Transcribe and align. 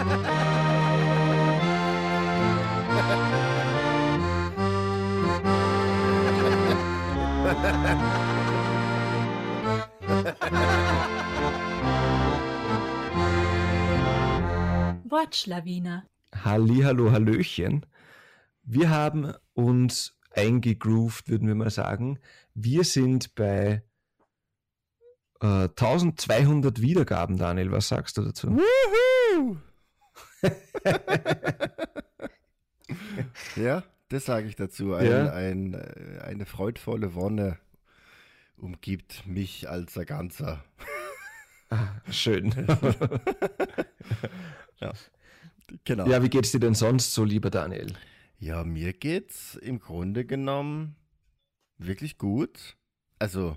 Wortschlawiner. 15.10 16.06
Hallihallo, 16.34 17.12
Hallöchen. 17.12 17.84
Wir 18.62 18.88
haben 18.88 19.34
uns 19.52 20.16
eingegroovt, 20.30 21.28
würden 21.28 21.46
wir 21.46 21.54
mal 21.54 21.68
sagen. 21.68 22.18
Wir 22.54 22.84
sind 22.84 23.34
bei 23.34 23.82
äh, 25.42 25.68
1200 25.68 26.80
Wiedergaben, 26.80 27.36
Daniel. 27.36 27.70
Was 27.70 27.88
sagst 27.88 28.16
du 28.16 28.22
dazu? 28.22 28.48
Wuhu! 28.48 29.58
ja, 33.56 33.82
das 34.08 34.24
sage 34.24 34.48
ich 34.48 34.56
dazu. 34.56 34.94
Ein, 34.94 35.06
Ja. 35.10 35.32
ein, 35.32 35.74
äh, 35.74 36.20
eine 36.24 36.46
freudvolle 36.46 37.14
Wonne 37.14 37.58
umgibt 38.56 39.26
mich 39.26 39.68
als 39.68 39.98
ein 39.98 40.06
Ganzer. 40.06 40.64
Schön. 42.10 42.52
Genau. 45.84 46.06
ja, 46.08 46.22
wie 46.22 46.28
geht's 46.28 46.50
dir 46.50 46.58
denn 46.58 46.74
sonst 46.74 47.14
so, 47.14 47.22
lieber 47.22 47.50
Daniel? 47.50 47.94
Ja, 48.38 48.64
mir 48.64 48.92
geht's 48.92 49.54
im 49.54 49.78
Grunde 49.78 50.24
genommen 50.24 50.96
wirklich 51.78 52.18
gut. 52.18 52.76
Also 53.18 53.56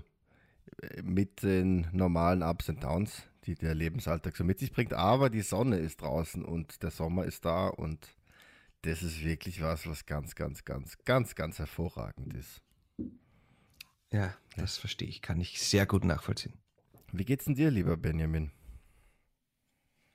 äh, 0.82 1.02
mit 1.02 1.42
den 1.42 1.88
normalen 1.92 2.42
Ups 2.42 2.68
und 2.68 2.84
Downs, 2.84 3.22
die 3.46 3.54
der 3.54 3.74
Lebensalltag 3.74 4.36
so 4.36 4.44
mit 4.44 4.58
sich 4.58 4.72
bringt. 4.72 4.92
Aber 4.92 5.30
die 5.30 5.42
Sonne 5.42 5.78
ist 5.78 6.00
draußen 6.00 6.44
und 6.44 6.82
der 6.82 6.90
Sommer 6.90 7.24
ist 7.24 7.44
da 7.44 7.68
und 7.68 8.16
das 8.82 9.02
ist 9.02 9.24
wirklich 9.24 9.62
was, 9.62 9.86
was 9.86 10.06
ganz, 10.06 10.34
ganz, 10.34 10.64
ganz, 10.64 10.98
ganz, 11.04 11.34
ganz 11.34 11.58
hervorragend 11.58 12.34
ist. 12.34 12.60
Ja, 14.12 14.34
das 14.56 14.76
verstehe 14.76 15.08
ich, 15.08 15.22
kann 15.22 15.40
ich 15.40 15.60
sehr 15.60 15.86
gut 15.86 16.04
nachvollziehen. 16.04 16.54
Wie 17.12 17.24
geht's 17.24 17.46
denn 17.46 17.54
dir, 17.54 17.70
lieber 17.70 17.96
Benjamin? 17.96 18.50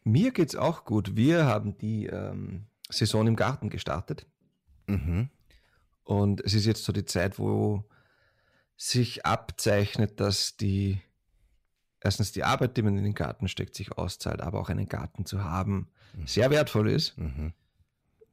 Mir 0.03 0.31
geht's 0.31 0.55
auch 0.55 0.85
gut. 0.85 1.15
Wir 1.15 1.45
haben 1.45 1.77
die 1.77 2.05
ähm, 2.05 2.65
Saison 2.89 3.27
im 3.27 3.35
Garten 3.35 3.69
gestartet. 3.69 4.25
Mhm. 4.87 5.29
Und 6.03 6.41
es 6.41 6.53
ist 6.53 6.65
jetzt 6.65 6.83
so 6.83 6.91
die 6.91 7.05
Zeit, 7.05 7.37
wo 7.37 7.83
sich 8.75 9.25
abzeichnet, 9.25 10.19
dass 10.19 10.55
die 10.55 11.01
erstens 12.01 12.31
die 12.31 12.43
Arbeit, 12.43 12.77
die 12.77 12.81
man 12.81 12.97
in 12.97 13.03
den 13.03 13.13
Garten 13.13 13.47
steckt, 13.47 13.75
sich 13.75 13.91
auszahlt, 13.97 14.41
aber 14.41 14.59
auch 14.59 14.69
einen 14.69 14.87
Garten 14.87 15.25
zu 15.25 15.43
haben, 15.43 15.89
sehr 16.25 16.49
wertvoll 16.49 16.89
ist. 16.89 17.17
Mhm. 17.17 17.53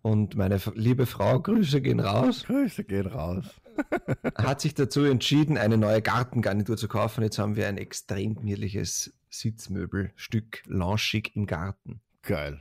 Und 0.02 0.36
meine 0.36 0.60
liebe 0.74 1.04
Frau, 1.06 1.40
Grüße 1.40 1.80
gehen 1.80 2.00
raus, 2.00 2.44
Grüße 2.44 2.84
gehen 2.84 3.06
raus. 3.06 3.44
hat 4.36 4.60
sich 4.60 4.74
dazu 4.74 5.02
entschieden, 5.02 5.58
eine 5.58 5.76
neue 5.76 6.00
Gartengarnitur 6.00 6.76
zu 6.76 6.88
kaufen. 6.88 7.22
Jetzt 7.22 7.38
haben 7.38 7.56
wir 7.56 7.68
ein 7.68 7.76
extrem 7.76 8.36
gemütliches 8.36 9.12
Sitzmöbelstück, 9.28 10.62
launchig 10.66 11.34
im 11.34 11.46
Garten. 11.46 12.00
Geil. 12.22 12.60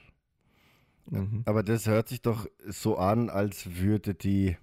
Mhm. 1.10 1.44
Aber 1.46 1.64
das 1.64 1.86
hört 1.86 2.10
sich 2.10 2.22
doch 2.22 2.48
so 2.68 2.98
an, 2.98 3.30
als 3.30 3.76
würde 3.78 4.16
die, 4.16 4.58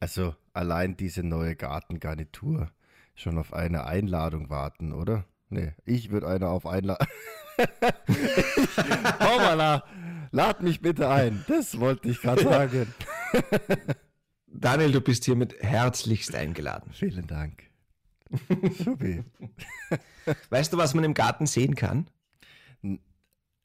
also 0.00 0.34
allein 0.52 0.96
diese 0.96 1.22
neue 1.22 1.54
Gartengarnitur 1.56 2.70
schon 3.14 3.38
auf 3.38 3.52
eine 3.52 3.84
Einladung 3.84 4.50
warten, 4.50 4.92
oder? 4.92 5.24
Nee, 5.50 5.74
ich 5.84 6.10
würde 6.10 6.28
eine 6.28 6.48
auf 6.48 6.64
Einladung. 6.64 7.06
Hoppala, 9.20 9.84
lad 10.30 10.62
mich 10.62 10.80
bitte 10.80 11.08
ein. 11.08 11.44
Das 11.48 11.78
wollte 11.80 12.08
ich 12.08 12.20
gerade 12.20 12.42
sagen. 12.42 12.94
Daniel, 14.46 14.92
du 14.92 15.00
bist 15.00 15.24
hiermit 15.24 15.60
herzlichst 15.60 16.34
eingeladen. 16.34 16.92
Vielen 16.92 17.26
Dank. 17.26 17.64
Supi. 18.78 19.24
Weißt 20.50 20.72
du, 20.72 20.78
was 20.78 20.94
man 20.94 21.02
im 21.02 21.14
Garten 21.14 21.46
sehen 21.46 21.74
kann? 21.74 22.08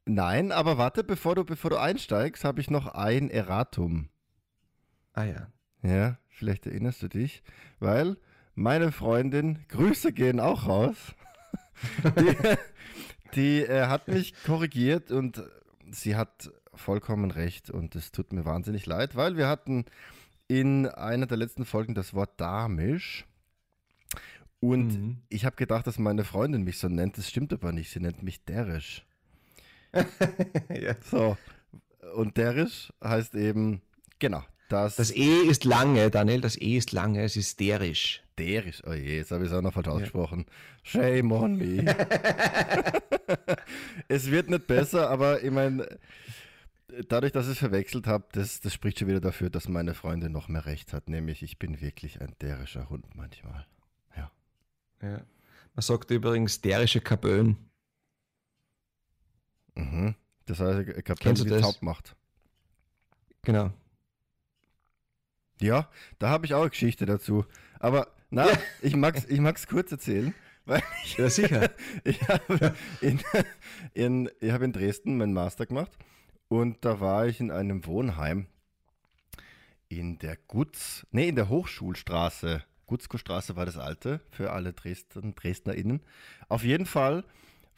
Nein, 0.06 0.52
aber 0.52 0.78
warte, 0.78 1.04
bevor 1.04 1.36
du, 1.36 1.44
bevor 1.44 1.70
du 1.70 1.78
einsteigst, 1.78 2.44
habe 2.44 2.62
ich 2.62 2.70
noch 2.70 2.88
ein 2.88 3.30
Erratum. 3.30 4.10
Ah 5.14 5.24
ja. 5.24 5.48
Ja, 5.84 6.18
vielleicht 6.30 6.66
erinnerst 6.66 7.04
du 7.04 7.08
dich, 7.08 7.44
weil 7.80 8.18
meine 8.56 8.92
Freundin, 8.92 9.60
Grüße 9.68 10.14
gehen 10.14 10.40
auch 10.40 10.68
raus, 10.68 11.16
die, 12.20 12.36
die 13.36 13.62
äh, 13.62 13.88
hat 13.88 14.08
mich 14.08 14.34
korrigiert 14.44 15.12
und 15.12 15.44
sie 15.92 16.16
hat 16.16 16.52
vollkommen 16.74 17.32
recht 17.32 17.70
und 17.70 17.96
es 17.96 18.12
tut 18.12 18.34
mir 18.34 18.46
wahnsinnig 18.46 18.86
leid, 18.86 19.16
weil 19.16 19.38
wir 19.38 19.48
hatten 19.48 19.86
in 20.48 20.88
einer 20.88 21.26
der 21.26 21.38
letzten 21.38 21.66
Folgen 21.66 21.96
das 21.96 22.14
Wort 22.14 22.40
Damisch 22.40 23.26
und 24.60 24.88
Mhm. 24.94 25.18
ich 25.30 25.46
habe 25.46 25.56
gedacht, 25.56 25.86
dass 25.86 26.00
meine 26.00 26.24
Freundin 26.24 26.64
mich 26.64 26.80
so 26.80 26.88
nennt, 26.88 27.18
das 27.18 27.30
stimmt 27.30 27.54
aber 27.54 27.72
nicht, 27.72 27.92
sie 27.92 28.00
nennt 28.00 28.24
mich 28.24 28.44
Derisch. 28.46 29.06
ja. 29.94 30.96
So, 31.10 31.38
und 32.16 32.38
Derisch 32.38 32.92
heißt 33.04 33.36
eben, 33.36 33.82
genau, 34.20 34.44
das, 34.70 34.96
Das 34.96 35.12
E 35.12 35.42
ist 35.42 35.64
lange, 35.64 36.10
Daniel, 36.10 36.42
das 36.42 36.60
E 36.60 36.78
ist 36.78 36.92
lange, 36.92 37.24
es 37.24 37.36
ist 37.36 37.60
derisch. 37.60 38.24
Derisch, 38.38 38.82
oh 38.86 38.94
je, 38.94 39.18
jetzt 39.18 39.32
habe 39.32 39.46
ich 39.46 39.52
es 39.52 39.56
auch 39.56 39.62
noch 39.62 39.74
falsch 39.74 39.88
ausgesprochen. 39.88 40.46
Shame 40.84 41.32
on 41.32 41.58
me. 41.58 41.86
es 44.08 44.30
wird 44.30 44.50
nicht 44.50 44.68
besser, 44.68 45.10
aber 45.10 45.44
ich 45.44 45.52
meine, 45.52 45.88
dadurch, 47.08 47.32
dass 47.32 47.46
ich 47.46 47.54
es 47.54 47.60
verwechselt 47.60 48.08
habe, 48.08 48.26
das, 48.32 48.60
das 48.60 48.74
spricht 48.74 49.00
schon 49.00 49.08
wieder 49.08 49.22
dafür, 49.22 49.50
dass 49.50 49.68
meine 49.68 49.94
Freundin 49.94 50.32
noch 50.32 50.48
mehr 50.48 50.66
recht 50.66 50.94
hat. 50.94 51.10
Nämlich, 51.10 51.44
ich 51.44 51.60
bin 51.60 51.82
wirklich 51.82 52.22
ein 52.22 52.34
derischer 52.42 52.90
Hund 52.90 53.16
manchmal. 53.16 53.66
Ja. 54.16 54.32
Ja. 55.02 55.22
Man 55.76 55.82
sagt 55.82 56.12
übrigens 56.12 56.62
derische 56.62 57.02
Kabön. 57.02 57.58
Mhm. 59.76 60.16
Das 60.46 60.60
heißt, 60.60 60.88
du 60.88 61.44
die 61.44 61.62
taub 61.62 61.82
macht. 61.82 62.16
Genau. 63.42 63.72
Ja, 65.62 65.90
da 66.20 66.30
habe 66.30 66.46
ich 66.46 66.54
auch 66.54 66.62
eine 66.62 66.70
Geschichte 66.70 67.06
dazu. 67.06 67.46
Aber 67.80 68.08
na, 68.30 68.48
ich 68.82 68.96
mag's, 68.96 69.26
ich 69.26 69.40
mag's 69.40 69.68
kurz 69.68 69.92
erzählen, 69.92 70.34
weil 70.66 70.84
ich, 71.04 71.18
Ja, 71.18 71.30
sicher. 71.30 71.72
ich 72.04 72.28
habe 72.28 72.74
in, 73.02 73.20
in, 73.94 74.30
ich 74.40 74.52
hab 74.52 74.62
in 74.62 74.74
Dresden 74.74 75.18
meinen 75.18 75.34
Master 75.34 75.66
gemacht 75.66 75.92
und 76.48 76.84
da 76.84 77.00
war 77.00 77.28
ich 77.28 77.40
in 77.40 77.52
einem 77.52 77.86
Wohnheim 77.86 78.48
in 79.88 80.18
der 80.20 80.38
Gutz, 80.48 81.06
nee, 81.12 81.30
in 81.30 81.36
der 81.36 81.50
Hochschulstraße. 81.50 82.64
Gutzko-Straße 82.88 83.56
war 83.56 83.66
das 83.66 83.78
alte 83.78 84.22
für 84.30 84.52
alle 84.52 84.74
Dresden, 84.74 85.34
DresdnerInnen. 85.36 86.02
Auf 86.50 86.64
jeden 86.64 86.86
Fall 86.86 87.24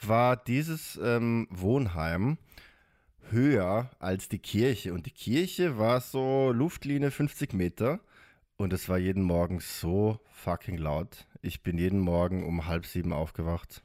war 0.02 0.36
dieses 0.36 1.00
ähm, 1.02 1.48
Wohnheim 1.50 2.38
höher 3.32 3.90
als 4.00 4.30
die 4.30 4.40
Kirche 4.40 4.94
und 4.94 5.06
die 5.06 5.12
Kirche 5.12 5.78
war 5.78 6.02
so 6.02 6.52
Luftlinie 6.52 7.12
50 7.12 7.54
Meter 7.54 8.00
und 8.58 8.74
es 8.74 8.90
war 8.90 8.98
jeden 8.98 9.24
Morgen 9.24 9.60
so 9.60 10.20
fucking 10.32 10.78
laut. 10.78 11.26
Ich 11.42 11.62
bin 11.64 11.78
jeden 11.78 12.00
Morgen 12.00 12.46
um 12.46 12.66
halb 12.68 12.86
sieben 12.86 13.14
aufgewacht. 13.14 13.84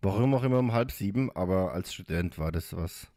Warum 0.00 0.34
auch 0.34 0.42
immer 0.42 0.58
um 0.58 0.72
halb 0.72 0.90
sieben, 0.90 1.30
aber 1.36 1.72
als 1.72 1.92
Student 1.94 2.38
war 2.38 2.50
das 2.50 2.74
was, 2.76 3.08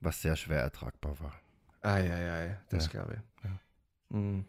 was 0.00 0.22
sehr 0.22 0.36
schwer 0.36 0.60
ertragbar 0.60 1.18
war. 1.20 1.34
Eieiei, 1.82 2.58
das 2.70 2.86
Ja. 2.86 2.90
glaube 2.92 3.14
ich. 3.42 3.50
Mhm. 4.16 4.44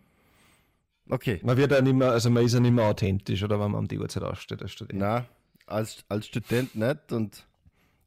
Okay, 1.09 1.39
Man 1.43 1.57
wird 1.57 1.71
ja 1.71 1.81
nicht 1.81 1.93
mehr, 1.95 2.11
also 2.11 2.29
man 2.29 2.45
ist 2.45 2.53
ja 2.53 2.59
nicht 2.61 2.71
mehr 2.71 2.85
authentisch, 2.85 3.43
oder 3.43 3.59
wenn 3.59 3.71
man 3.71 3.79
um 3.79 3.87
die 3.87 3.99
Uhrzeit 3.99 4.23
aufsteht 4.23 4.61
als 4.61 4.71
Student. 4.71 4.99
na, 4.99 5.25
als, 5.65 6.06
als 6.07 6.27
Student 6.27 6.75
nicht 6.75 7.11
und 7.11 7.45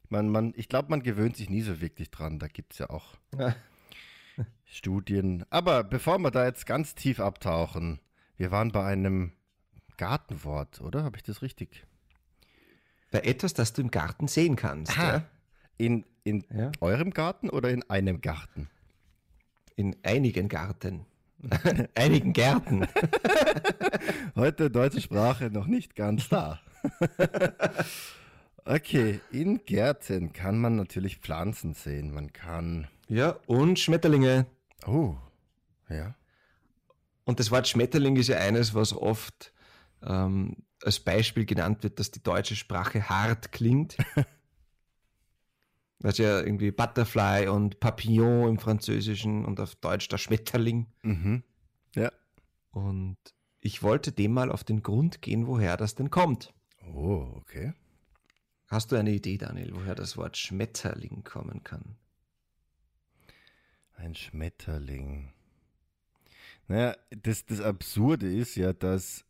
man, 0.09 0.29
man, 0.29 0.53
ich 0.55 0.69
glaube, 0.69 0.89
man 0.89 1.03
gewöhnt 1.03 1.35
sich 1.37 1.49
nie 1.49 1.61
so 1.61 1.81
wirklich 1.81 2.09
dran. 2.11 2.39
Da 2.39 2.47
gibt 2.47 2.73
es 2.73 2.79
ja 2.79 2.89
auch 2.89 3.15
Ja. 3.37 3.55
Studien. 4.65 5.45
Aber 5.49 5.83
bevor 5.83 6.19
wir 6.19 6.31
da 6.31 6.45
jetzt 6.45 6.65
ganz 6.65 6.93
tief 6.95 7.19
abtauchen, 7.19 7.99
wir 8.37 8.51
waren 8.51 8.71
bei 8.71 8.85
einem 8.85 9.31
Gartenwort, 9.97 10.81
oder? 10.81 11.03
Habe 11.03 11.17
ich 11.17 11.23
das 11.23 11.41
richtig? 11.41 11.85
Bei 13.11 13.19
etwas, 13.21 13.53
das 13.53 13.73
du 13.73 13.81
im 13.81 13.91
Garten 13.91 14.27
sehen 14.27 14.55
kannst. 14.55 14.97
Aha. 14.97 15.11
Ja? 15.11 15.23
In, 15.77 16.05
in 16.23 16.43
Ja. 16.53 16.71
eurem 16.81 17.11
Garten 17.11 17.49
oder 17.49 17.69
in 17.69 17.89
einem 17.89 18.21
Garten? 18.21 18.69
In 19.75 19.95
einigen 20.03 20.49
Garten. 20.49 21.05
einigen 21.95 22.33
Gärten. 22.33 22.87
Heute 24.35 24.69
deutsche 24.71 25.01
Sprache 25.01 25.49
noch 25.51 25.67
nicht 25.67 25.95
ganz 25.95 26.27
da. 26.29 26.59
Okay, 28.67 29.19
in 29.31 29.63
Gärten 29.65 30.33
kann 30.33 30.59
man 30.59 30.75
natürlich 30.75 31.17
Pflanzen 31.17 31.73
sehen. 31.73 32.13
Man 32.13 32.33
kann. 32.33 32.87
Ja, 33.07 33.37
und 33.47 33.79
Schmetterlinge. 33.79 34.45
Oh, 34.85 35.15
ja. 35.89 36.15
Und 37.25 37.39
das 37.39 37.51
Wort 37.51 37.67
Schmetterling 37.67 38.15
ist 38.15 38.27
ja 38.27 38.37
eines, 38.37 38.73
was 38.73 38.93
oft 38.93 39.53
ähm, 40.01 40.57
als 40.83 40.99
Beispiel 40.99 41.45
genannt 41.45 41.83
wird, 41.83 41.99
dass 41.99 42.11
die 42.11 42.23
deutsche 42.23 42.55
Sprache 42.55 43.09
hart 43.09 43.51
klingt. 43.51 43.97
Das 45.99 46.13
ist 46.13 46.19
ja 46.19 46.39
irgendwie 46.39 46.71
Butterfly 46.71 47.47
und 47.47 47.79
Papillon 47.79 48.49
im 48.49 48.59
Französischen 48.59 49.45
und 49.45 49.59
auf 49.59 49.75
Deutsch 49.75 50.07
der 50.07 50.17
Schmetterling. 50.17 50.87
Mhm. 51.01 51.43
Ja. 51.95 52.11
Und 52.71 53.17
ich 53.59 53.83
wollte 53.83 54.11
dem 54.11 54.33
mal 54.33 54.51
auf 54.51 54.63
den 54.63 54.83
Grund 54.83 55.21
gehen, 55.21 55.47
woher 55.47 55.77
das 55.77 55.95
denn 55.95 56.09
kommt. 56.09 56.53
Oh, 56.93 57.27
okay. 57.35 57.73
Hast 58.67 58.91
du 58.91 58.97
eine 58.97 59.11
Idee, 59.11 59.37
Daniel, 59.37 59.73
woher 59.73 59.95
das 59.95 60.17
Wort 60.17 60.35
Schmetterling 60.35 61.23
kommen 61.23 61.63
kann? 61.63 61.95
Ein 63.95 64.13
Schmetterling. 64.13 65.31
Naja, 66.67 66.97
das, 67.09 67.45
das 67.45 67.61
Absurde 67.61 68.31
ist 68.31 68.55
ja, 68.55 68.73
dass 68.73 69.23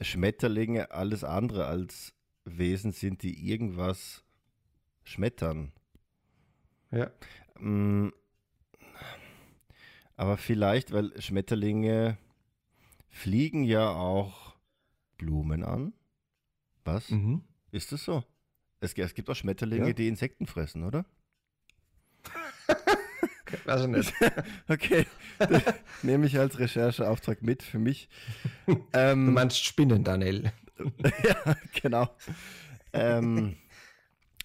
Schmetterlinge 0.00 0.90
alles 0.90 1.22
andere 1.22 1.66
als 1.66 2.12
Wesen 2.44 2.90
sind, 2.90 3.22
die 3.22 3.48
irgendwas 3.48 4.24
schmettern. 5.04 5.72
Ja. 6.90 7.12
Mm, 7.60 8.10
Aber 10.16 10.36
vielleicht, 10.38 10.92
weil 10.92 11.20
Schmetterlinge 11.20 12.18
fliegen 13.10 13.62
ja 13.62 13.90
auch 13.90 14.56
Blumen 15.18 15.62
an. 15.62 15.92
Was? 16.84 17.10
Mhm. 17.10 17.44
Ist 17.70 17.92
das 17.92 18.04
so? 18.04 18.24
Es, 18.80 18.92
es 18.94 19.14
gibt 19.14 19.30
auch 19.30 19.34
Schmetterlinge, 19.36 19.88
Ja. 19.88 19.92
die 19.92 20.08
Insekten 20.08 20.46
fressen, 20.46 20.84
oder? 20.84 21.04
Weiß 23.64 23.82
ich 23.82 23.88
nicht. 23.88 24.12
Okay, 24.68 25.06
nehme 26.02 26.26
ich 26.26 26.38
als 26.38 26.58
Rechercheauftrag 26.58 27.42
mit 27.42 27.62
für 27.62 27.78
mich. 27.78 28.08
Ähm, 28.92 29.26
Du 29.26 29.32
meinst 29.32 29.64
Spinnen, 29.64 30.02
Daniel. 30.04 30.52
ja, 31.24 31.56
genau. 31.80 32.14
Ähm, 32.92 33.56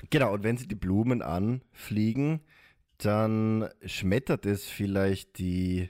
genau, 0.10 0.33
und 0.33 0.44
wenn 0.44 0.57
sie 0.57 0.68
die 0.68 0.75
Blumen 0.75 1.22
anfliegen, 1.22 2.42
dann 3.00 3.68
schmettert 3.86 4.45
es 4.45 4.66
vielleicht 4.66 5.39
die, 5.39 5.89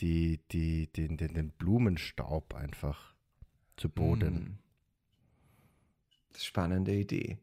die, 0.00 0.40
die, 0.50 0.90
den, 0.92 1.16
den, 1.18 1.34
den 1.34 1.50
Blumenstaub 1.50 2.54
einfach 2.54 3.14
zu 3.76 3.90
Boden. 3.90 4.34
Hm. 4.36 4.58
Spannende 6.36 6.94
Idee. 6.94 7.38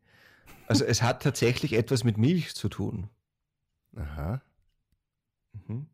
Also 0.71 0.85
es 0.85 1.01
hat 1.01 1.21
tatsächlich 1.21 1.73
etwas 1.73 2.05
mit 2.05 2.17
Milch 2.17 2.55
zu 2.55 2.69
tun. 2.69 3.09
Aha. 3.93 4.41
Mhm. 5.51 5.89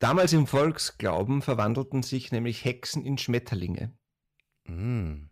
Damals 0.00 0.32
im 0.32 0.48
Volksglauben 0.48 1.40
verwandelten 1.40 2.02
sich 2.02 2.32
nämlich 2.32 2.64
Hexen 2.64 3.04
in 3.04 3.16
Schmetterlinge. 3.16 3.96
Mm. 4.64 5.28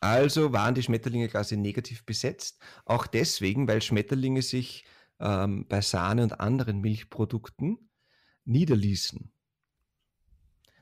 Also 0.00 0.52
waren 0.52 0.74
die 0.74 0.82
Schmetterlinge 0.82 1.28
quasi 1.28 1.56
negativ 1.56 2.04
besetzt. 2.04 2.60
Auch 2.84 3.06
deswegen, 3.06 3.68
weil 3.68 3.80
Schmetterlinge 3.80 4.42
sich 4.42 4.84
ähm, 5.20 5.68
bei 5.68 5.80
Sahne 5.80 6.24
und 6.24 6.40
anderen 6.40 6.80
Milchprodukten 6.80 7.88
niederließen. 8.44 9.32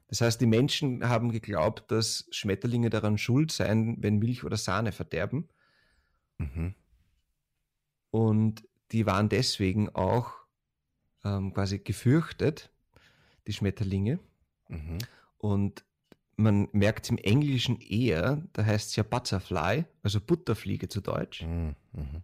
Das 0.08 0.22
heißt, 0.22 0.40
die 0.40 0.46
Menschen 0.46 1.06
haben 1.06 1.30
geglaubt, 1.32 1.90
dass 1.90 2.26
Schmetterlinge 2.30 2.88
daran 2.88 3.18
schuld 3.18 3.52
seien, 3.52 4.02
wenn 4.02 4.18
Milch 4.18 4.42
oder 4.42 4.56
Sahne 4.56 4.92
verderben. 4.92 5.50
Mhm. 6.38 6.74
Und 8.10 8.64
die 8.92 9.06
waren 9.06 9.28
deswegen 9.28 9.88
auch 9.90 10.32
ähm, 11.24 11.52
quasi 11.54 11.78
gefürchtet, 11.78 12.72
die 13.46 13.52
Schmetterlinge. 13.52 14.18
Mhm. 14.68 14.98
Und 15.38 15.84
man 16.36 16.68
merkt 16.72 17.08
im 17.10 17.18
Englischen 17.18 17.80
eher, 17.80 18.42
da 18.52 18.64
heißt 18.64 18.90
es 18.90 18.96
ja 18.96 19.02
Butterfly, 19.02 19.84
also 20.02 20.20
Butterfliege 20.20 20.88
zu 20.88 21.00
Deutsch. 21.00 21.42
Mhm. 21.42 21.76
Mhm. 21.92 22.22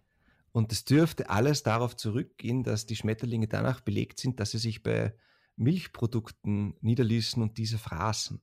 Und 0.51 0.71
es 0.71 0.85
dürfte 0.85 1.29
alles 1.29 1.63
darauf 1.63 1.95
zurückgehen, 1.95 2.63
dass 2.63 2.87
die 2.87 2.95
Schmetterlinge 2.95 3.47
danach 3.47 3.81
belegt 3.81 4.19
sind, 4.19 4.39
dass 4.39 4.51
sie 4.51 4.57
sich 4.57 4.81
bei 4.81 5.13
Milchprodukten 5.55 6.75
niederließen 6.81 7.41
und 7.41 7.57
diese 7.57 7.77
fraßen. 7.77 8.41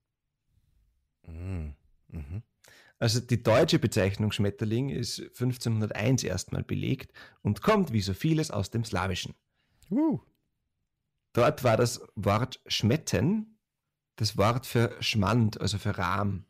Mhm. 1.27 1.75
Also 2.99 3.21
die 3.21 3.43
deutsche 3.43 3.79
Bezeichnung 3.79 4.33
Schmetterling 4.33 4.89
ist 4.89 5.21
1501 5.21 6.25
erstmal 6.25 6.63
belegt 6.63 7.13
und 7.43 7.61
kommt 7.61 7.93
wie 7.93 8.01
so 8.01 8.15
vieles 8.15 8.51
aus 8.51 8.71
dem 8.71 8.85
Slawischen. 8.85 9.35
Uh. 9.91 10.21
Dort 11.33 11.65
war 11.65 11.77
das 11.77 12.01
Wort 12.15 12.61
Schmetten 12.67 13.55
das 14.17 14.37
Wort 14.37 14.67
für 14.67 14.97
Schmand, 15.01 15.61
also 15.61 15.79
für 15.79 15.99
Rahm. 15.99 16.45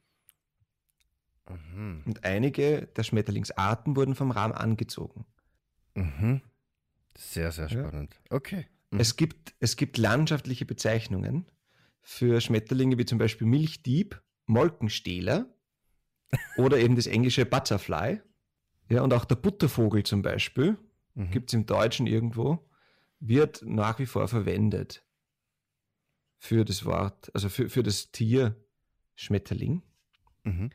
Mhm. 1.48 2.02
Und 2.06 2.24
einige 2.24 2.86
der 2.96 3.02
Schmetterlingsarten 3.02 3.96
wurden 3.96 4.14
vom 4.14 4.30
Rahm 4.30 4.52
angezogen. 4.52 5.26
Mhm. 5.94 6.40
Sehr, 7.16 7.52
sehr 7.52 7.68
Ja. 7.68 7.88
spannend. 7.88 8.20
Okay. 8.30 8.66
Mhm. 8.90 9.00
Es, 9.00 9.16
gibt, 9.16 9.54
es 9.60 9.76
gibt 9.76 9.98
landschaftliche 9.98 10.64
Bezeichnungen 10.64 11.46
für 12.02 12.40
Schmetterlinge 12.40 12.98
wie 12.98 13.06
zum 13.06 13.18
Beispiel 13.18 13.46
Milchdieb, 13.46 14.20
Molkenstehler 14.46 15.53
oder 16.56 16.78
eben 16.78 16.96
das 16.96 17.06
englische 17.06 17.46
Butterfly. 17.46 18.20
Ja, 18.88 19.02
und 19.02 19.12
auch 19.14 19.24
der 19.24 19.36
Buttervogel 19.36 20.02
zum 20.02 20.22
Beispiel, 20.22 20.78
Mhm. 21.14 21.30
gibt 21.30 21.50
es 21.50 21.54
im 21.54 21.66
Deutschen 21.66 22.06
irgendwo, 22.06 22.68
wird 23.20 23.62
nach 23.62 23.98
wie 23.98 24.06
vor 24.06 24.28
verwendet 24.28 25.06
für 26.38 26.64
das 26.64 26.84
Wort, 26.84 27.30
also 27.34 27.48
für, 27.48 27.68
für 27.68 27.82
das 27.82 28.10
Tier 28.10 28.60
Schmetterling. 29.14 29.82
Mhm. 30.42 30.70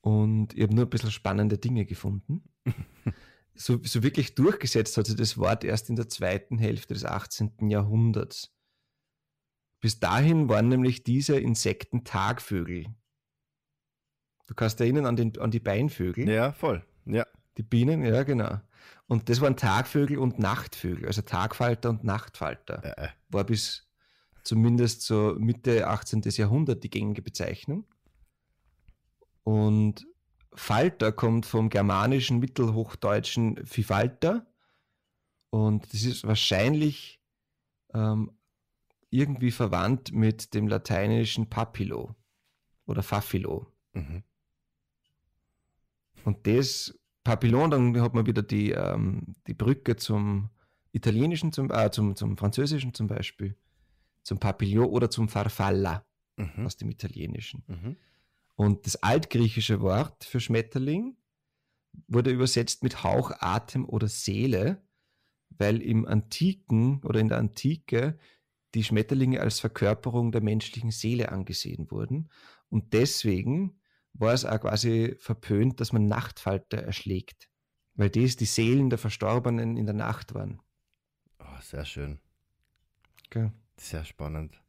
Und 0.00 0.54
ich 0.54 0.62
habe 0.62 0.74
nur 0.74 0.86
ein 0.86 0.90
bisschen 0.90 1.10
spannende 1.10 1.58
Dinge 1.58 1.84
gefunden. 1.84 2.42
so, 3.54 3.78
so 3.84 4.02
wirklich 4.02 4.34
durchgesetzt 4.34 4.96
hat 4.96 5.06
sich 5.06 5.16
das 5.16 5.38
Wort 5.38 5.62
erst 5.62 5.90
in 5.90 5.96
der 5.96 6.08
zweiten 6.08 6.58
Hälfte 6.58 6.94
des 6.94 7.04
18. 7.04 7.70
Jahrhunderts. 7.70 8.52
Bis 9.80 10.00
dahin 10.00 10.48
waren 10.48 10.68
nämlich 10.68 11.04
diese 11.04 11.38
Insekten 11.38 12.04
Tagvögel. 12.04 12.86
Du 14.46 14.54
kannst 14.54 14.80
erinnern 14.80 15.06
an, 15.06 15.16
den, 15.16 15.38
an 15.38 15.50
die 15.50 15.60
Beinvögel, 15.60 16.28
Ja, 16.28 16.52
voll. 16.52 16.84
Ja. 17.04 17.26
die 17.56 17.62
Bienen, 17.62 18.04
ja 18.04 18.22
genau. 18.22 18.60
Und 19.06 19.28
das 19.28 19.40
waren 19.40 19.56
Tagvögel 19.56 20.18
und 20.18 20.38
Nachtvögel, 20.38 21.06
also 21.06 21.22
Tagfalter 21.22 21.90
und 21.90 22.04
Nachtfalter. 22.04 22.82
Äh, 22.84 23.04
äh. 23.06 23.08
War 23.28 23.44
bis 23.44 23.88
zumindest 24.42 25.02
so 25.02 25.36
Mitte 25.38 25.86
18. 25.86 26.22
Jahrhundert 26.24 26.82
die 26.82 26.90
gängige 26.90 27.22
Bezeichnung. 27.22 27.86
Und 29.44 30.06
Falter 30.54 31.12
kommt 31.12 31.46
vom 31.46 31.68
germanischen 31.68 32.38
mittelhochdeutschen 32.38 33.58
Vifalter. 33.64 34.46
Und 35.50 35.92
das 35.92 36.04
ist 36.04 36.26
wahrscheinlich 36.26 37.20
ähm, 37.94 38.32
irgendwie 39.10 39.50
verwandt 39.50 40.12
mit 40.12 40.54
dem 40.54 40.68
lateinischen 40.68 41.48
Papillo 41.48 42.14
oder 42.86 43.02
Fafilo. 43.02 43.66
Mhm. 43.92 44.22
Und 46.24 46.46
das 46.46 46.98
Papillon, 47.24 47.70
dann 47.70 48.00
hat 48.00 48.14
man 48.14 48.26
wieder 48.26 48.42
die, 48.42 48.72
ähm, 48.72 49.34
die 49.46 49.54
Brücke 49.54 49.96
zum 49.96 50.50
Italienischen, 50.92 51.52
zum, 51.52 51.70
äh, 51.70 51.90
zum, 51.90 52.16
zum 52.16 52.36
Französischen 52.36 52.94
zum 52.94 53.06
Beispiel, 53.06 53.56
zum 54.22 54.38
Papillon 54.38 54.86
oder 54.86 55.10
zum 55.10 55.28
Farfalla 55.28 56.04
Mhm. 56.36 56.66
aus 56.66 56.76
dem 56.76 56.90
Italienischen. 56.90 57.62
Mhm. 57.66 57.96
Und 58.54 58.86
das 58.86 58.96
altgriechische 59.02 59.80
Wort 59.80 60.24
für 60.24 60.40
Schmetterling 60.40 61.16
wurde 62.08 62.30
übersetzt 62.30 62.82
mit 62.82 63.02
Hauch, 63.04 63.32
Atem 63.40 63.88
oder 63.88 64.08
Seele, 64.08 64.82
weil 65.50 65.82
im 65.82 66.06
Antiken 66.06 67.02
oder 67.04 67.20
in 67.20 67.28
der 67.28 67.38
Antike 67.38 68.18
die 68.74 68.84
Schmetterlinge 68.84 69.40
als 69.40 69.60
Verkörperung 69.60 70.32
der 70.32 70.40
menschlichen 70.40 70.90
Seele 70.90 71.30
angesehen 71.30 71.90
wurden. 71.90 72.30
Und 72.70 72.94
deswegen 72.94 73.78
war 74.14 74.32
es 74.32 74.44
auch 74.44 74.60
quasi 74.60 75.16
verpönt, 75.18 75.80
dass 75.80 75.92
man 75.92 76.06
Nachtfalter 76.06 76.78
erschlägt, 76.78 77.48
weil 77.94 78.10
das 78.10 78.36
die 78.36 78.44
Seelen 78.44 78.90
der 78.90 78.98
Verstorbenen 78.98 79.76
in 79.76 79.86
der 79.86 79.94
Nacht 79.94 80.34
waren. 80.34 80.60
Oh, 81.38 81.60
sehr 81.60 81.84
schön. 81.84 82.20
Gell? 83.30 83.52
Sehr 83.76 84.04
spannend. 84.04 84.62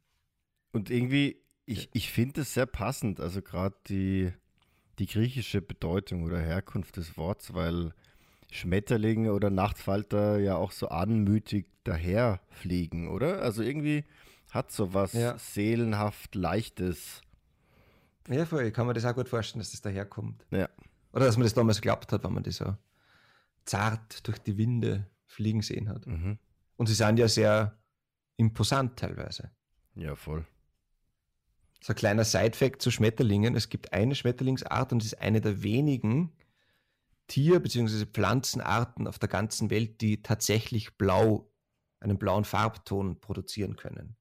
Und 0.72 0.90
irgendwie, 0.90 1.40
ich, 1.66 1.88
ich 1.92 2.10
finde 2.10 2.40
es 2.40 2.54
sehr 2.54 2.66
passend, 2.66 3.20
also 3.20 3.42
gerade 3.42 3.76
die, 3.88 4.32
die 4.98 5.06
griechische 5.06 5.62
Bedeutung 5.62 6.24
oder 6.24 6.40
Herkunft 6.40 6.96
des 6.96 7.16
Wortes, 7.16 7.54
weil 7.54 7.92
Schmetterlinge 8.50 9.32
oder 9.32 9.50
Nachtfalter 9.50 10.38
ja 10.38 10.56
auch 10.56 10.72
so 10.72 10.88
anmütig 10.88 11.66
daherfliegen, 11.84 13.08
oder? 13.08 13.42
Also 13.42 13.62
irgendwie 13.62 14.04
hat 14.50 14.72
so 14.72 14.94
was 14.94 15.12
Ja. 15.12 15.36
seelenhaft 15.38 16.34
Leichtes. 16.34 17.22
Ja, 18.28 18.46
voll. 18.46 18.64
Ich 18.64 18.74
kann 18.74 18.86
mir 18.86 18.94
das 18.94 19.04
auch 19.04 19.14
gut 19.14 19.28
vorstellen, 19.28 19.60
dass 19.60 19.70
das 19.72 19.82
daherkommt. 19.82 20.46
Ja. 20.50 20.68
Oder 21.12 21.26
dass 21.26 21.36
man 21.36 21.44
das 21.44 21.54
damals 21.54 21.80
geglaubt 21.80 22.10
hat, 22.12 22.24
wenn 22.24 22.32
man 22.32 22.42
die 22.42 22.50
so 22.50 22.76
zart 23.64 24.26
durch 24.26 24.38
die 24.38 24.56
Winde 24.56 25.06
fliegen 25.26 25.62
sehen 25.62 25.88
hat. 25.88 26.06
Mhm. 26.06 26.38
Und 26.76 26.86
sie 26.86 26.94
sind 26.94 27.18
ja 27.18 27.28
sehr 27.28 27.78
imposant 28.36 28.98
teilweise. 28.98 29.50
Ja, 29.94 30.16
voll. 30.16 30.44
So 31.80 31.92
ein 31.92 31.96
kleiner 31.96 32.24
Side-Fact 32.24 32.80
zu 32.80 32.90
Schmetterlingen. 32.90 33.54
Es 33.54 33.68
gibt 33.68 33.92
eine 33.92 34.14
Schmetterlingsart 34.14 34.92
und 34.92 35.02
es 35.02 35.12
ist 35.12 35.20
eine 35.20 35.40
der 35.40 35.62
wenigen, 35.62 36.32
Tier- 37.26 37.60
bzw. 37.60 38.06
Pflanzenarten 38.06 39.06
auf 39.06 39.18
der 39.18 39.28
ganzen 39.28 39.70
Welt, 39.70 40.00
die 40.00 40.22
tatsächlich 40.22 40.96
blau, 40.96 41.50
einen 42.00 42.18
blauen 42.18 42.44
Farbton 42.44 43.20
produzieren 43.20 43.76
können. 43.76 44.16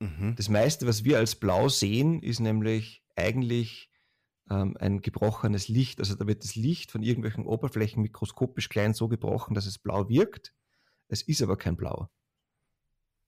Mhm. 0.00 0.34
Das 0.36 0.48
meiste, 0.48 0.86
was 0.86 1.04
wir 1.04 1.18
als 1.18 1.34
blau 1.36 1.68
sehen, 1.68 2.22
ist 2.22 2.40
nämlich 2.40 3.02
eigentlich 3.16 3.90
ähm, 4.50 4.76
ein 4.78 5.00
gebrochenes 5.02 5.68
Licht. 5.68 5.98
Also 6.00 6.14
da 6.14 6.26
wird 6.26 6.44
das 6.44 6.54
Licht 6.54 6.90
von 6.90 7.02
irgendwelchen 7.02 7.46
Oberflächen 7.46 8.02
mikroskopisch 8.02 8.68
klein 8.68 8.94
so 8.94 9.08
gebrochen, 9.08 9.54
dass 9.54 9.66
es 9.66 9.78
blau 9.78 10.08
wirkt. 10.08 10.54
Es 11.08 11.22
ist 11.22 11.42
aber 11.42 11.56
kein 11.56 11.76
Blau. 11.76 12.10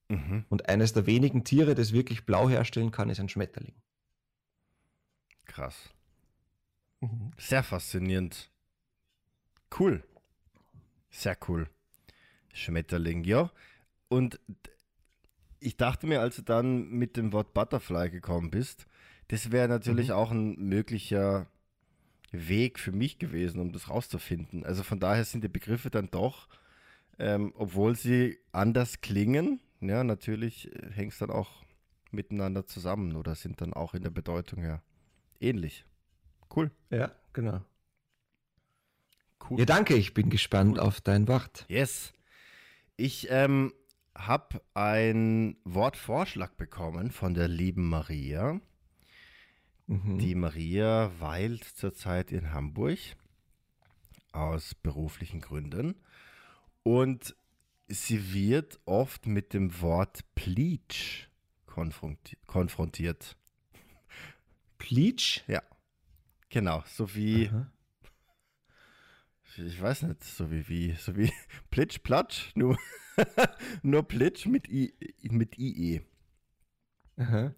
Mhm. 0.08 0.44
Und 0.48 0.68
eines 0.68 0.92
der 0.92 1.06
wenigen 1.06 1.44
Tiere, 1.44 1.74
das 1.74 1.92
wirklich 1.92 2.26
blau 2.26 2.48
herstellen 2.48 2.90
kann, 2.90 3.10
ist 3.10 3.20
ein 3.20 3.28
Schmetterling. 3.28 3.74
Krass. 5.46 5.90
Sehr 7.38 7.62
faszinierend. 7.62 8.50
Cool. 9.78 10.04
Sehr 11.10 11.36
cool. 11.48 11.68
Schmetterling, 12.52 13.24
ja. 13.24 13.50
Und 14.08 14.38
ich 15.60 15.76
dachte 15.76 16.06
mir, 16.06 16.20
als 16.20 16.36
du 16.36 16.42
dann 16.42 16.88
mit 16.90 17.16
dem 17.16 17.32
Wort 17.32 17.54
Butterfly 17.54 18.10
gekommen 18.10 18.50
bist, 18.50 18.86
das 19.28 19.52
wäre 19.52 19.68
natürlich 19.68 20.08
Mhm. 20.08 20.14
auch 20.14 20.30
ein 20.30 20.56
möglicher 20.58 21.46
Weg 22.32 22.78
für 22.78 22.92
mich 22.92 23.18
gewesen, 23.18 23.60
um 23.60 23.72
das 23.72 23.88
rauszufinden. 23.88 24.64
Also 24.64 24.82
von 24.82 25.00
daher 25.00 25.24
sind 25.24 25.44
die 25.44 25.48
Begriffe 25.48 25.90
dann 25.90 26.10
doch, 26.10 26.48
ähm, 27.18 27.52
obwohl 27.56 27.96
sie 27.96 28.38
anders 28.52 29.00
klingen, 29.00 29.60
ja, 29.80 30.04
natürlich 30.04 30.74
äh, 30.74 30.90
hängt 30.92 31.12
es 31.12 31.18
dann 31.18 31.30
auch 31.30 31.62
miteinander 32.10 32.66
zusammen 32.66 33.14
oder 33.16 33.34
sind 33.34 33.60
dann 33.60 33.72
auch 33.72 33.94
in 33.94 34.02
der 34.02 34.10
Bedeutung 34.10 34.62
her 34.62 34.82
ähnlich. 35.40 35.84
Cool. 36.54 36.70
Ja, 36.90 37.12
genau. 37.32 37.60
Cool. 39.48 39.58
Ja, 39.60 39.64
danke, 39.64 39.94
ich 39.94 40.14
bin 40.14 40.30
gespannt 40.30 40.78
auf 40.78 41.00
dein 41.00 41.28
Wort. 41.28 41.64
Yes. 41.68 42.12
Ich 42.96 43.28
ähm, 43.30 43.72
habe 44.16 44.62
einen 44.74 45.56
Wortvorschlag 45.64 46.56
bekommen 46.56 47.10
von 47.10 47.34
der 47.34 47.48
lieben 47.48 47.88
Maria. 47.88 48.60
Mhm. 49.86 50.18
Die 50.18 50.34
Maria 50.34 51.10
weilt 51.18 51.64
zurzeit 51.64 52.32
in 52.32 52.52
Hamburg 52.52 52.98
aus 54.32 54.74
beruflichen 54.74 55.40
Gründen. 55.40 55.94
Und 56.82 57.34
sie 57.88 58.32
wird 58.32 58.78
oft 58.84 59.26
mit 59.26 59.52
dem 59.52 59.80
Wort 59.80 60.24
Pleach 60.34 61.28
konfronti- 61.66 62.36
konfrontiert. 62.46 63.36
Pleach? 64.78 65.44
Ja. 65.46 65.62
Genau, 66.48 66.82
so 66.86 67.14
wie, 67.14 67.48
Aha. 67.48 67.70
Ich 69.58 69.80
weiß 69.80 70.02
nicht, 70.02 70.22
so 70.24 70.50
wie, 70.50 70.68
wie 70.68 70.92
so 70.98 71.16
wie 71.16 71.32
Plitsch 71.70 71.98
Platsch, 72.02 72.52
nur, 72.54 72.78
nur 73.82 74.02
Plitsch 74.06 74.46
mit, 74.46 74.68
I, 74.68 74.94
mit 75.22 75.58
IE. 75.58 76.00
Aha. 77.16 77.54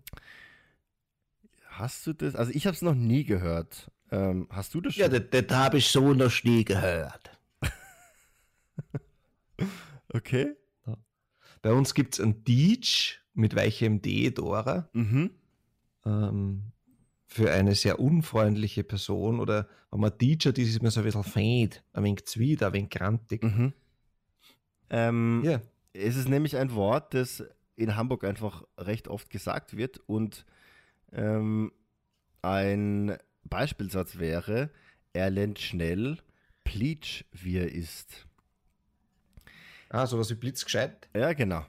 Hast 1.69 2.07
du 2.07 2.13
das? 2.13 2.35
Also 2.35 2.53
ich 2.53 2.67
habe 2.67 2.75
es 2.75 2.83
noch 2.83 2.95
nie 2.95 3.25
gehört. 3.25 3.91
Ähm, 4.11 4.47
hast 4.51 4.75
du 4.75 4.81
das 4.81 4.95
Ja, 4.97 5.07
schon? 5.11 5.27
das, 5.31 5.45
das 5.47 5.57
habe 5.57 5.79
ich 5.79 5.89
so 5.89 6.13
noch 6.13 6.45
nie 6.45 6.65
gehört. 6.65 7.39
okay. 10.13 10.55
Bei 11.63 11.73
uns 11.73 11.95
gibt 11.95 12.15
es 12.15 12.21
ein 12.21 12.43
Deach 12.45 13.21
mit 13.35 13.55
weichem 13.55 14.03
D, 14.03 14.31
Dora, 14.31 14.89
Mhm. 14.93 15.31
ähm, 16.05 16.73
für 17.33 17.51
eine 17.51 17.75
sehr 17.75 17.99
unfreundliche 17.99 18.85
Person 18.85 19.41
oder 19.41 19.67
wenn 19.91 20.01
man 20.01 20.17
Deacher, 20.19 20.53
die 20.53 20.63
ist 20.63 20.77
immer 20.79 20.91
so 20.91 21.01
ein 21.01 21.05
bisschen 21.05 21.25
fad, 21.25 21.83
ein 21.93 22.05
wenig 22.05 22.27
zwider, 22.27 22.67
ein 22.69 22.73
wenig 22.75 22.91
grantig. 22.91 23.43
Mhm. 23.43 23.73
Ähm, 24.91 25.43
Ja, 25.45 25.61
Es 25.95 26.17
ist 26.17 26.29
nämlich 26.29 26.57
ein 26.57 26.75
Wort, 26.75 27.15
das 27.15 27.43
in 27.77 27.97
Hamburg 27.97 28.25
einfach 28.25 28.65
recht 28.79 29.09
oft 29.09 29.31
gesagt 29.31 29.77
wird 29.77 29.99
und 30.07 30.45
ähm, 31.13 31.73
ein 32.43 33.17
Beispielsatz 33.45 34.19
wäre, 34.19 34.71
er 35.13 35.31
lernt 35.31 35.59
schnell, 35.59 36.19
Pleach, 36.65 37.25
wie 37.33 37.57
er 37.57 37.73
ist. 37.73 38.27
ah, 39.89 40.07
sowas 40.07 40.31
wie 40.31 40.35
blitzgescheit. 40.35 41.09
Ja, 41.15 41.33
genau. 41.33 41.65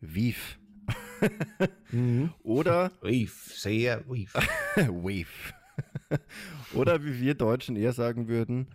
Wief. 0.00 0.58
Mhm. 1.90 2.32
Oder 2.42 2.92
Rief, 3.02 3.52
sehr 3.56 4.08
rief. 4.10 4.32
Wave. 4.76 5.26
Oder 6.74 7.04
wie 7.04 7.20
wir 7.20 7.34
Deutschen 7.34 7.76
eher 7.76 7.92
sagen 7.92 8.28
würden, 8.28 8.68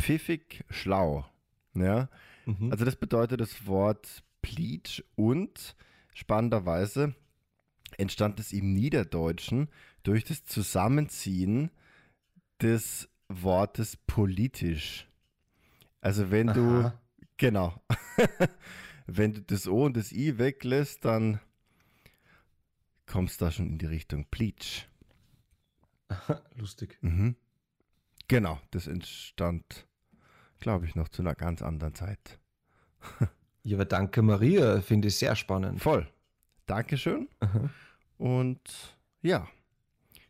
pfiffig 0.00 0.64
schlau. 0.70 1.24
Ja, 1.74 2.08
Mhm. 2.44 2.72
also 2.72 2.84
das 2.84 2.96
bedeutet 2.96 3.40
das 3.40 3.66
Wort 3.68 4.24
Pleach 4.42 5.04
und 5.14 5.76
spannenderweise 6.12 7.14
entstand 7.98 8.40
es 8.40 8.52
im 8.52 8.72
Niederdeutschen 8.72 9.68
durch 10.02 10.24
das 10.24 10.44
Zusammenziehen 10.44 11.70
des 12.60 13.08
Wortes 13.28 13.96
politisch. 13.96 15.06
Also 16.00 16.32
wenn 16.32 16.48
du, 16.48 16.80
Aha. 16.80 17.00
genau, 17.36 17.80
wenn 19.06 19.34
du 19.34 19.42
das 19.42 19.66
O 19.66 19.84
und 19.86 19.96
das 19.96 20.12
I 20.12 20.38
weglässt, 20.38 21.04
dann 21.04 21.40
kommst 23.06 23.40
du 23.40 23.44
da 23.46 23.50
schon 23.50 23.66
in 23.66 23.78
die 23.78 23.86
Richtung 23.86 24.26
Pleach. 24.30 24.88
Lustig. 26.56 26.98
Mhm. 27.00 27.36
Genau, 28.28 28.60
das 28.70 28.86
entstand, 28.86 29.86
glaube 30.60 30.86
ich, 30.86 30.94
noch 30.94 31.08
zu 31.08 31.22
einer 31.22 31.34
ganz 31.34 31.62
anderen 31.62 31.94
Zeit. 31.94 32.38
Ja, 33.64 33.76
aber 33.76 33.84
danke 33.84 34.22
Maria, 34.22 34.80
finde 34.80 35.06
ich 35.06 35.16
sehr 35.18 35.36
spannend. 35.36 35.80
Voll. 35.80 36.12
Dankeschön. 36.66 37.28
Aha. 37.38 37.70
Und 38.18 38.96
ja, 39.20 39.48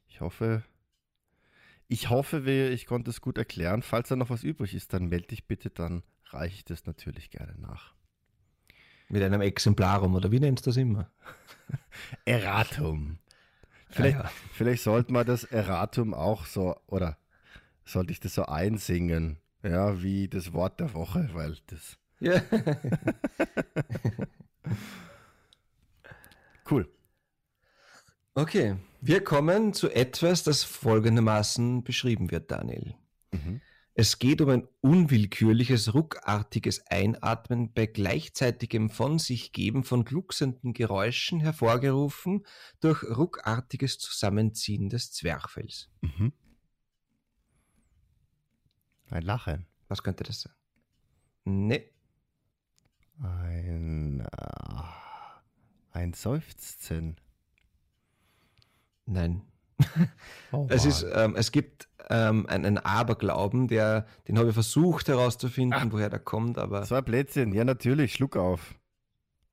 ich 0.06 0.20
hoffe, 0.20 0.64
ich 1.88 2.10
hoffe, 2.10 2.50
ich 2.50 2.84
konnte 2.84 3.08
es 3.10 3.22
gut 3.22 3.38
erklären. 3.38 3.82
Falls 3.82 4.08
da 4.08 4.16
noch 4.16 4.28
was 4.28 4.44
übrig 4.44 4.74
ist, 4.74 4.92
dann 4.92 5.06
melde 5.08 5.28
dich 5.28 5.46
bitte, 5.46 5.70
dann 5.70 6.02
reiche 6.26 6.56
ich 6.56 6.64
das 6.66 6.84
natürlich 6.84 7.30
gerne 7.30 7.54
nach. 7.58 7.94
Mit 9.12 9.22
einem 9.22 9.42
Exemplarum, 9.42 10.14
oder 10.14 10.32
wie 10.32 10.40
nennst 10.40 10.64
du 10.66 10.70
das 10.70 10.78
immer? 10.78 11.10
Erratum. 12.24 13.18
Vielleicht, 13.90 14.16
Ah, 14.16 14.22
ja. 14.24 14.30
vielleicht 14.54 14.82
sollte 14.82 15.12
man 15.12 15.26
das 15.26 15.44
Erratum 15.44 16.14
auch 16.14 16.46
so, 16.46 16.74
oder 16.86 17.18
sollte 17.84 18.10
ich 18.12 18.20
das 18.20 18.34
so 18.34 18.46
einsingen, 18.46 19.36
ja, 19.62 20.02
wie 20.02 20.28
das 20.28 20.54
Wort 20.54 20.80
der 20.80 20.94
Woche, 20.94 21.28
weil 21.34 21.58
das 21.66 21.98
Ja. 22.20 22.40
cool. 26.70 26.88
Okay, 28.34 28.76
wir 29.02 29.22
kommen 29.22 29.74
zu 29.74 29.90
etwas, 29.90 30.42
das 30.42 30.64
folgendermaßen 30.64 31.84
beschrieben 31.84 32.30
wird, 32.30 32.50
Daniel. 32.50 32.94
Mhm. 33.32 33.60
Es 34.02 34.18
geht 34.18 34.40
um 34.40 34.48
ein 34.48 34.66
unwillkürliches, 34.80 35.94
ruckartiges 35.94 36.84
Einatmen 36.88 37.72
bei 37.72 37.86
gleichzeitigem 37.86 38.90
von 38.90 39.20
sich 39.20 39.52
geben 39.52 39.84
von 39.84 40.04
glucksenden 40.04 40.72
Geräuschen 40.72 41.38
hervorgerufen 41.38 42.44
durch 42.80 43.04
ruckartiges 43.04 44.00
Zusammenziehen 44.00 44.88
des 44.88 45.12
Zwerchfells. 45.12 45.88
Mhm. 46.00 46.32
Ein 49.08 49.22
Lachen. 49.22 49.66
Was 49.86 50.02
könnte 50.02 50.24
das 50.24 50.40
sein? 50.40 50.54
Nee, 51.44 51.88
Ein, 53.20 54.18
äh, 54.18 54.82
ein 55.92 56.12
Seufzen. 56.12 57.20
nein. 59.06 59.51
Oh, 60.52 60.66
Es, 60.70 60.84
ist, 60.84 61.06
ähm, 61.14 61.34
es 61.36 61.52
gibt 61.52 61.88
ähm, 62.10 62.46
einen 62.46 62.78
Aberglauben, 62.78 63.68
der, 63.68 64.06
den 64.28 64.38
habe 64.38 64.48
ich 64.48 64.54
versucht 64.54 65.08
herauszufinden, 65.08 65.88
Ah. 65.88 65.92
woher 65.92 66.10
der 66.10 66.18
kommt, 66.18 66.58
aber 66.58 66.88
war 66.90 67.02
Blödsinn. 67.02 67.52
Ja, 67.52 67.64
natürlich. 67.64 68.12
Schluck 68.14 68.36
auf. 68.36 68.74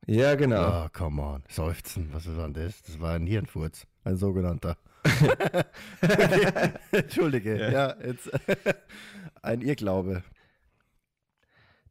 ja, 0.07 0.35
genau. 0.35 0.61
Ah, 0.61 0.89
come 0.91 1.21
on. 1.21 1.43
Seufzen. 1.49 2.09
Was 2.11 2.27
war 2.35 2.49
denn 2.49 2.53
das? 2.65 2.81
Das 2.83 2.99
war 2.99 3.13
ein 3.13 3.25
Hirnfurz. 3.27 3.85
Ein 4.03 4.17
sogenannter. 4.17 4.77
Entschuldige. 6.91 7.57
Ja. 7.59 7.69
Ja, 7.71 7.95
jetzt. 8.05 8.29
ein 9.41 9.61
Irrglaube. 9.61 10.23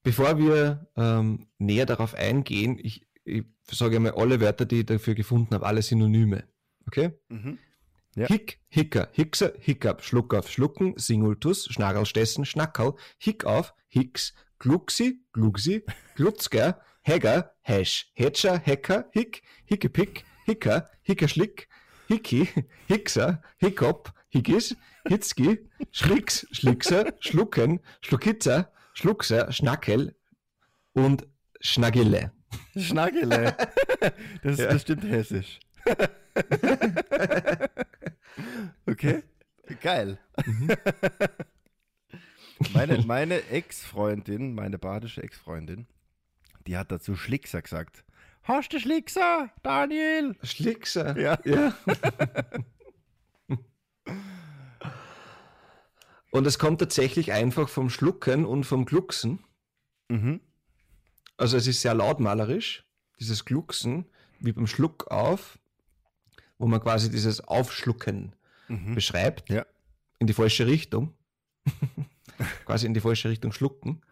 Bevor 0.03 0.39
wir 0.39 0.87
ähm, 0.97 1.47
näher 1.59 1.87
darauf 1.87 2.15
eingehen, 2.15 2.79
ich, 2.81 3.07
ich 3.25 3.45
sage 3.71 3.97
einmal 3.97 4.13
alle 4.13 4.41
Wörter, 4.41 4.65
die 4.65 4.81
ich 4.81 4.87
dafür 4.87 5.15
gefunden 5.15 5.55
habe, 5.55 5.67
alle 5.67 5.83
Synonyme. 5.83 6.45
Okay? 6.87 7.11
Mhm. 7.29 7.59
Ja. 8.19 8.27
Hick, 8.27 8.59
Hicker, 8.69 9.09
Hickser, 9.13 9.53
Hiccup, 9.61 10.03
Schluck 10.03 10.35
auf, 10.35 10.51
Schlucken, 10.51 10.95
Singultus, 10.97 11.67
Schnarrl, 11.71 12.05
Stessen, 12.05 12.45
Schnackerl, 12.45 12.95
Hick 13.19 13.45
auf, 13.45 13.75
Hicks, 13.89 14.35
Gluxi, 14.59 15.21
Glugsi, 15.33 15.85
Glutzger, 16.17 16.81
Hegger, 17.03 17.53
Hesch, 17.63 18.11
Hetscher, 18.15 18.59
Hecker, 18.59 19.09
Hick, 19.13 19.43
Hickepick, 19.67 20.25
Hicker, 20.45 20.91
Hickerschlick, 21.03 21.69
Hickey, 22.09 22.49
Hickser, 22.87 23.41
Hickop, 23.59 24.13
Hickis, 24.31 24.75
Hitzki, 25.07 25.69
Schlicks, 25.93 26.47
Schlickser, 26.51 27.15
Schlucken, 27.21 27.81
Schluckitzer, 28.01 28.73
Schluckser, 28.95 29.53
Schnackel 29.53 30.17
und 30.93 31.27
Schnaggele. 31.61 32.33
Schnaggele. 32.77 33.57
Das 34.43 34.53
ist 34.55 34.59
Ja. 34.61 34.73
bestimmt 34.73 35.05
hessisch. 35.05 35.61
okay, 38.87 39.23
geil. 39.81 40.19
Mhm. 40.45 40.71
Meine, 42.73 42.99
meine 43.03 43.49
Ex-Freundin, 43.49 44.55
meine 44.55 44.79
badische 44.79 45.23
Ex-Freundin, 45.23 45.87
die 46.67 46.77
hat 46.77 46.91
dazu 46.91 47.15
Schlickser 47.15 47.63
gesagt. 47.63 48.05
Hast 48.43 48.73
du 48.73 48.81
Schlickser, 48.81 49.51
Daniel? 49.63 50.35
Schlickser. 50.43 51.17
Ja. 51.19 51.39
ja. 51.45 51.75
Und 56.31 56.47
es 56.47 56.59
kommt 56.59 56.81
tatsächlich 56.81 57.33
einfach 57.33 57.69
vom 57.69 57.91
Schlucken 57.91 58.45
und 58.45 58.65
vom 58.65 58.85
Glucksen. 58.85 59.45
Mhm. 60.09 60.41
Also 61.37 61.57
es 61.57 61.67
ist 61.67 61.81
sehr 61.81 61.95
lautmalerisch, 61.95 62.85
dieses 63.19 63.45
Glucksen, 63.45 64.07
wie 64.41 64.53
beim 64.53 64.67
Schluck 64.67 65.11
auf, 65.11 65.59
wo 66.59 66.67
man 66.67 66.81
quasi 66.81 67.11
dieses 67.11 67.41
Aufschlucken 67.41 68.35
Mhm. 68.69 68.95
beschreibt, 68.95 69.49
Ja. 69.49 69.65
in 70.19 70.27
die 70.27 70.35
falsche 70.35 70.67
Richtung. 70.67 71.15
quasi 72.67 72.87
in 72.87 72.95
die 72.95 73.01
falsche 73.01 73.29
Richtung 73.31 73.53
schlucken. 73.53 74.03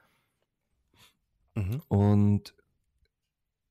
Mhm. 1.54 1.82
Und 1.88 2.54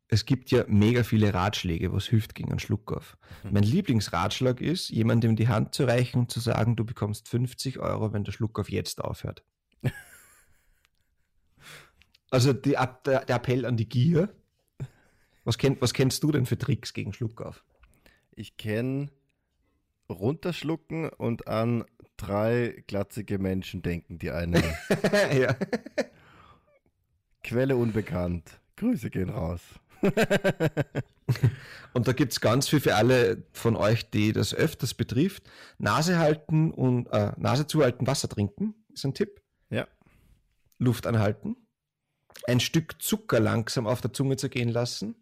es 0.08 0.25
gibt 0.25 0.51
ja 0.51 0.63
mega 0.67 1.03
viele 1.03 1.34
Ratschläge, 1.34 1.91
was 1.91 2.05
hilft 2.05 2.36
gegen 2.36 2.50
einen 2.51 2.60
Schluck 2.60 2.91
auf. 2.91 3.17
Mhm. 3.44 3.53
Mein 3.53 3.63
Lieblingsratschlag 3.63 4.62
ist, 4.62 4.89
jemandem 4.89 5.36
die 5.36 5.48
Hand 5.48 5.74
zu 5.74 5.86
reichen 5.86 6.20
und 6.20 6.32
zu 6.32 6.39
sagen, 6.39 6.75
du 6.75 6.86
bekommst 6.86 7.27
50 7.29 7.79
Euro, 7.79 8.13
wenn 8.13 8.24
der 8.24 8.32
Schluck 8.32 8.60
auf 8.60 8.70
jetzt 8.70 9.01
aufhört. 9.03 9.44
Also 12.32 12.53
die, 12.53 12.72
der, 13.05 13.24
der 13.25 13.29
Appell 13.36 13.65
an 13.65 13.77
die 13.77 13.88
Gier. 13.88 14.29
Was, 15.46 15.58
kenn, 15.58 15.77
was 15.79 15.94
kennst 15.94 16.24
du 16.24 16.32
denn 16.32 16.46
für 16.46 16.58
Tricks 16.58 16.91
gegen 16.94 17.13
Schluck 17.13 17.41
auf? 17.41 17.63
Ich 18.36 18.58
kenne 18.58 19.10
runterschlucken 20.10 21.10
und 21.10 21.48
an 21.48 21.86
drei 22.18 22.84
glatzige 22.88 23.39
Menschen 23.39 23.82
denken, 23.82 24.20
die 24.20 24.32
eine 24.32 24.62
ja. 25.34 25.56
Quelle 27.44 27.75
unbekannt. 27.75 28.60
Grüße 28.75 29.10
gehen 29.10 29.30
raus. 29.30 29.62
Und 31.94 32.08
da 32.08 32.13
gibt 32.13 32.34
es 32.34 32.42
ganz 32.42 32.68
viel 32.68 32.82
für 32.82 32.96
alle 32.96 33.44
von 33.54 33.75
euch, 33.75 34.10
die 34.10 34.34
das 34.34 34.54
öfters 34.54 34.94
betrifft. 34.94 35.50
Nase 35.77 36.20
halten 36.20 36.72
und 36.72 37.08
äh, 37.08 37.32
Nase 37.38 37.65
zuhalten, 37.68 38.06
Wasser 38.06 38.27
trinken 38.27 38.75
ist 38.94 39.06
ein 39.06 39.13
Tipp. 39.13 39.42
Ja. 39.70 39.88
Luft 40.77 41.08
anhalten. 41.08 41.56
Ein 42.48 42.60
Stück 42.60 43.01
Zucker 43.01 43.39
langsam 43.39 43.88
auf 43.88 44.01
der 44.01 44.13
Zunge 44.13 44.38
zergehen 44.38 44.70
lassen. 44.70 45.15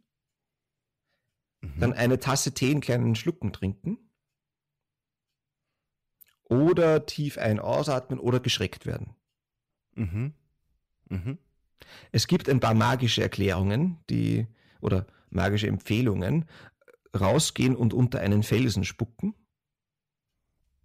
Mhm. 1.76 1.80
Dann 1.80 1.94
eine 1.94 2.20
Tasse 2.20 2.54
Tee 2.54 2.72
in 2.72 2.82
kleinen 2.82 3.16
Schlucken 3.16 3.52
trinken. 3.54 3.98
Oder 6.50 7.06
tief 7.06 7.38
ein- 7.38 7.60
ausatmen 7.60 8.20
oder 8.20 8.40
geschreckt 8.40 8.86
werden. 8.86 9.16
Mhm. 9.96 10.34
Mhm. 11.10 11.38
Es 12.12 12.28
gibt 12.28 12.50
ein 12.50 12.60
paar 12.60 12.74
magische 12.74 13.22
Erklärungen, 13.22 14.00
die 14.10 14.48
oder 14.82 15.08
magische 15.30 15.68
Empfehlungen. 15.68 16.46
Rausgehen 17.16 17.76
und 17.76 17.94
unter 17.94 18.20
einen 18.22 18.42
Felsen 18.44 18.84
spucken. 18.84 19.36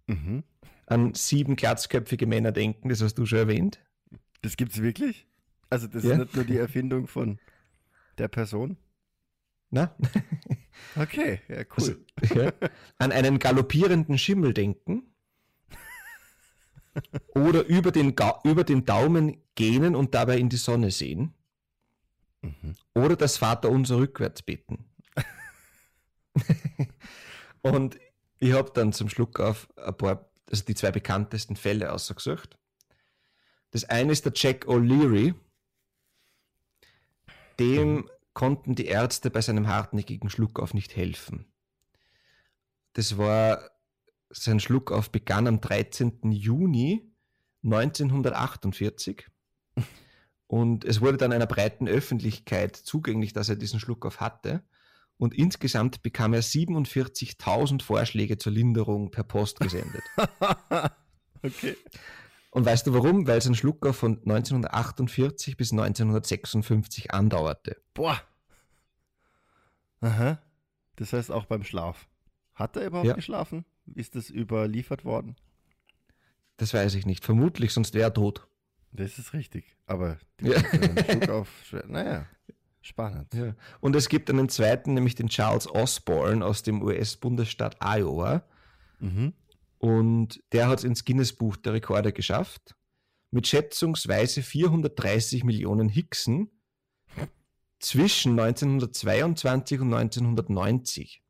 Mhm. 0.07 0.43
An 0.85 1.13
sieben 1.15 1.55
glatzköpfige 1.55 2.27
Männer 2.27 2.51
denken, 2.51 2.89
das 2.89 3.01
hast 3.01 3.15
du 3.15 3.25
schon 3.25 3.39
erwähnt. 3.39 3.79
Das 4.41 4.55
gibt's 4.55 4.81
wirklich? 4.81 5.27
Also 5.71 5.87
das 5.87 6.03
Ja. 6.03 6.13
ist 6.13 6.17
nicht 6.19 6.35
nur 6.35 6.45
die 6.45 6.57
Erfindung 6.57 7.07
von 7.07 7.39
der 8.17 8.27
Person? 8.27 8.77
Na? 9.71 9.95
Okay, 10.95 11.41
ja, 11.47 11.63
cool. 11.77 12.05
Also, 12.15 12.41
ja. 12.41 12.53
An 12.97 13.11
einen 13.11 13.39
galoppierenden 13.39 14.17
Schimmel 14.17 14.53
denken. 14.53 15.13
Oder 17.35 17.65
über 17.65 17.91
den, 17.91 18.15
Ga 18.15 18.39
über 18.43 18.63
den 18.63 18.85
Daumen 18.85 19.37
gähnen 19.55 19.95
und 19.95 20.15
dabei 20.15 20.37
in 20.37 20.49
die 20.49 20.57
Sonne 20.57 20.91
sehen. 20.91 21.33
Mhm. 22.41 22.75
Oder 22.95 23.15
das 23.15 23.37
Vaterunser 23.37 23.97
rückwärts 23.97 24.41
beten. 24.41 24.85
und 27.61 27.99
ich 28.39 28.53
habe 28.53 28.71
dann 28.73 28.93
zum 28.93 29.09
Schluck 29.09 29.39
auf 29.39 29.67
ein 29.77 29.95
paar, 29.95 30.29
also 30.49 30.63
die 30.63 30.75
zwei 30.75 30.91
bekanntesten 30.91 31.55
Fälle 31.55 31.91
ausgesucht. 31.91 32.57
Das 33.71 33.85
eine 33.85 34.11
ist 34.11 34.25
der 34.25 34.33
Jack 34.35 34.65
O'Leary. 34.65 35.35
Dem 37.59 38.09
konnten 38.33 38.75
die 38.75 38.85
Ärzte 38.85 39.29
bei 39.29 39.41
seinem 39.41 39.67
hartnäckigen 39.67 40.29
Schluckauf 40.29 40.73
nicht 40.73 40.95
helfen. 40.95 41.45
Das 42.93 43.17
war, 43.17 43.69
sein 44.29 44.59
Schluckauf 44.59 45.11
begann 45.11 45.47
am 45.47 45.61
13. 45.61 46.31
Juni 46.31 47.11
1948 47.63 49.27
und 50.49 50.83
es 50.83 50.99
wurde 50.99 51.17
dann 51.17 51.31
einer 51.31 51.45
breiten 51.45 51.87
Öffentlichkeit 51.87 52.75
zugänglich, 52.75 53.33
dass 53.33 53.49
er 53.49 53.55
diesen 53.55 53.79
Schluckauf 53.79 54.19
hatte. 54.19 54.63
Und 55.17 55.35
insgesamt 55.35 56.01
bekam 56.01 56.33
er 56.33 56.41
47.000 56.41 57.83
Vorschläge 57.83 58.39
zur 58.39 58.53
Linderung 58.53 59.11
per 59.11 59.23
Post 59.23 59.59
gesendet. 59.59 60.01
okay. 61.43 61.75
Und 62.51 62.65
weißt 62.65 62.87
du 62.87 62.93
warum? 62.93 63.27
Weil 63.27 63.41
sein 63.41 63.53
Schluckauf 63.55 63.95
von 63.97 64.17
1948 64.19 65.55
bis 65.57 65.71
1956 65.71 67.13
andauerte. 67.13 67.77
Boah. 67.93 68.19
Aha. 70.01 70.41
Das 70.95 71.13
heißt 71.13 71.31
auch 71.31 71.45
beim 71.45 71.63
Schlaf. 71.63 72.07
Hat 72.55 72.75
er 72.75 72.87
überhaupt 72.87 73.07
Ja. 73.07 73.13
geschlafen? 73.13 73.65
Ist 73.95 74.15
das 74.15 74.29
überliefert 74.29 75.05
worden? 75.05 75.35
Das 76.57 76.73
weiß 76.73 76.95
ich 76.95 77.05
nicht. 77.05 77.23
Vermutlich, 77.23 77.71
sonst 77.73 77.93
wäre 77.93 78.09
er 78.09 78.13
tot. 78.13 78.47
Das 78.91 79.17
ist 79.19 79.33
richtig. 79.33 79.77
Aber 79.85 80.17
die 80.39 80.47
Ja. 80.47 80.59
Schluck 80.59 81.29
auf. 81.29 81.47
Naja, 81.87 82.25
spannend. 82.81 83.33
Ja. 83.33 83.55
Und 83.79 83.95
es 83.95 84.09
gibt 84.09 84.29
einen 84.29 84.49
zweiten, 84.49 84.93
nämlich 84.93 85.15
den 85.15 85.29
Charles 85.29 85.67
Osborne 85.69 86.43
aus 86.45 86.63
dem 86.63 86.81
US-Bundesstaat 86.81 87.77
Iowa. 87.81 88.43
Mhm. 88.99 89.33
Und 89.79 90.43
der 90.51 90.67
hat 90.67 90.79
es 90.79 90.83
ins 90.85 91.05
Guinness-Buch 91.05 91.55
der 91.57 91.73
Rekorde 91.73 92.13
geschafft. 92.13 92.75
Mit 93.31 93.47
schätzungsweise 93.47 94.41
430 94.43 95.43
Millionen 95.43 95.89
Hicksen 95.89 96.51
zwischen 97.79 98.37
1922 98.39 99.79
und 99.79 99.93
1990. 99.93 101.23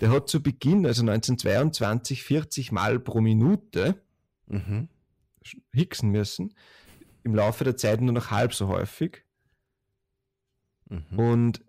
Der 0.00 0.10
hat 0.10 0.28
zu 0.28 0.42
Beginn, 0.42 0.86
also 0.86 1.02
1922, 1.02 2.22
40 2.22 2.72
Mal 2.72 2.98
pro 3.00 3.20
Minute 3.20 4.00
Mhm. 4.46 4.88
hicksen 5.72 6.10
müssen. 6.10 6.54
Im 7.24 7.34
Laufe 7.34 7.64
der 7.64 7.76
Zeit 7.76 8.00
nur 8.00 8.12
noch 8.12 8.30
halb 8.30 8.54
so 8.54 8.68
häufig. 8.68 9.24
Mhm. 10.88 11.18
Und 11.18 11.64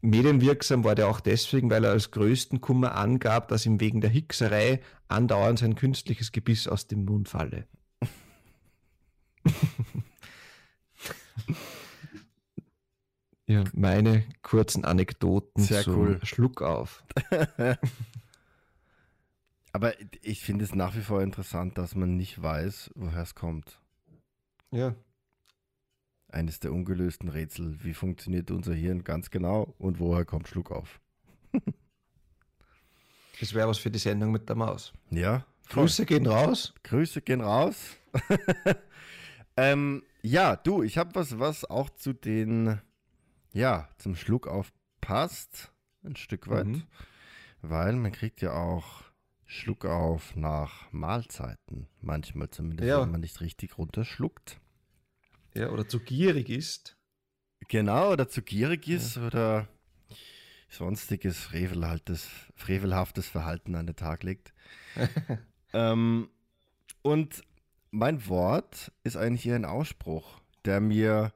medienwirksam 0.00 0.84
war 0.84 0.94
der 0.94 1.08
auch 1.08 1.20
deswegen, 1.20 1.70
weil 1.70 1.84
er 1.84 1.90
als 1.92 2.10
größten 2.10 2.60
Kummer 2.60 2.94
angab, 2.94 3.48
dass 3.48 3.66
ihm 3.66 3.80
wegen 3.80 4.00
der 4.00 4.10
Hickserei 4.10 4.80
andauernd 5.08 5.58
sein 5.58 5.74
künstliches 5.74 6.32
Gebiss 6.32 6.68
aus 6.68 6.86
dem 6.86 7.04
Mund 7.04 7.28
falle. 7.28 7.66
ja, 13.46 13.64
meine 13.72 14.24
kurzen 14.42 14.84
Anekdoten 14.84 15.62
Sehr 15.62 15.82
zum 15.82 15.96
cool. 15.96 16.20
Schluck 16.22 16.62
auf. 16.62 17.04
Aber 19.72 19.92
ich 20.22 20.40
finde 20.40 20.64
es 20.64 20.74
nach 20.74 20.96
wie 20.96 21.02
vor 21.02 21.22
interessant, 21.22 21.76
dass 21.76 21.94
man 21.94 22.16
nicht 22.16 22.42
weiß, 22.42 22.92
woher 22.94 23.22
es 23.22 23.34
kommt. 23.34 23.78
Ja. 24.70 24.94
Eines 26.28 26.58
der 26.60 26.72
ungelösten 26.72 27.28
Rätsel. 27.28 27.82
Wie 27.84 27.94
funktioniert 27.94 28.50
unser 28.50 28.74
Hirn 28.74 29.04
ganz 29.04 29.30
genau 29.30 29.74
und 29.78 30.00
woher 30.00 30.24
kommt 30.24 30.48
Schluck 30.48 30.70
auf? 30.72 31.00
Das 33.38 33.52
wäre 33.52 33.68
was 33.68 33.76
für 33.76 33.90
die 33.90 33.98
Sendung 33.98 34.32
mit 34.32 34.48
der 34.48 34.56
Maus. 34.56 34.94
Ja, 35.10 35.44
voll. 35.64 35.82
Grüße 35.84 36.06
gehen 36.06 36.26
raus. 36.26 36.72
Grüße 36.84 37.20
gehen 37.20 37.42
raus. 37.42 37.76
ähm, 39.58 40.02
ja, 40.22 40.56
du, 40.56 40.82
ich 40.82 40.96
habe 40.96 41.14
was, 41.14 41.38
was 41.38 41.64
auch 41.66 41.90
zu 41.90 42.14
den, 42.14 42.80
ja, 43.52 43.88
zum 43.98 44.16
Schluck 44.16 44.46
auf 44.46 44.72
passt, 45.02 45.70
ein 46.02 46.16
Stück 46.16 46.48
weit, 46.48 46.66
Mhm. 46.66 46.82
weil 47.60 47.92
man 47.96 48.12
kriegt 48.12 48.40
ja 48.40 48.54
auch 48.54 49.02
Schluck 49.44 49.84
auf 49.84 50.34
nach 50.34 50.90
Mahlzeiten, 50.92 51.88
manchmal 52.00 52.48
zumindest, 52.48 52.88
Ja. 52.88 53.02
wenn 53.02 53.10
man 53.10 53.20
nicht 53.20 53.40
richtig 53.42 53.76
runterschluckt. 53.76 54.58
Ja, 55.56 55.70
oder 55.70 55.88
zu 55.88 56.00
gierig 56.00 56.48
ist. 56.50 56.96
Genau, 57.68 58.12
oder 58.12 58.28
zu 58.28 58.42
gierig 58.42 58.88
ist 58.88 59.16
oder 59.18 59.68
sonstiges 60.68 61.38
frevelhaftes, 61.38 62.28
frevelhaftes 62.54 63.28
Verhalten 63.28 63.74
an 63.74 63.86
den 63.86 63.96
Tag 63.96 64.22
legt. 64.22 64.52
ähm, 65.72 66.28
Und 67.02 67.42
mein 67.90 68.28
Wort 68.28 68.92
ist 69.04 69.16
eigentlich 69.16 69.50
ein 69.52 69.64
Ausspruch, 69.64 70.40
der 70.64 70.80
mir 70.80 71.32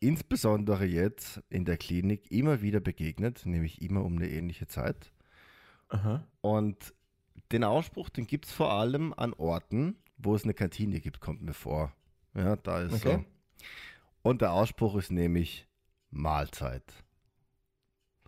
insbesondere 0.00 0.84
jetzt 0.84 1.42
in 1.48 1.64
der 1.64 1.78
Klinik 1.78 2.30
immer 2.30 2.62
wieder 2.62 2.80
begegnet, 2.80 3.46
nämlich 3.46 3.82
immer 3.82 4.04
um 4.04 4.16
eine 4.16 4.28
ähnliche 4.28 4.68
Zeit. 4.68 5.12
Aha. 5.88 6.26
Und 6.40 6.94
den 7.52 7.64
Ausspruch, 7.64 8.08
den 8.08 8.26
gibt 8.26 8.46
es 8.46 8.52
vor 8.52 8.72
allem 8.72 9.12
an 9.14 9.32
Orten, 9.34 9.96
wo 10.18 10.34
es 10.34 10.44
eine 10.44 10.54
Kantine 10.54 11.00
gibt, 11.00 11.20
kommt 11.20 11.42
mir 11.42 11.54
vor. 11.54 11.92
Ja, 12.34 12.56
da 12.56 12.82
ist 12.82 12.94
Okay. 12.96 13.24
so. 13.24 13.35
Und 14.22 14.42
der 14.42 14.52
Ausspruch 14.52 14.96
ist 14.96 15.10
nämlich 15.10 15.66
Mahlzeit. 16.10 16.82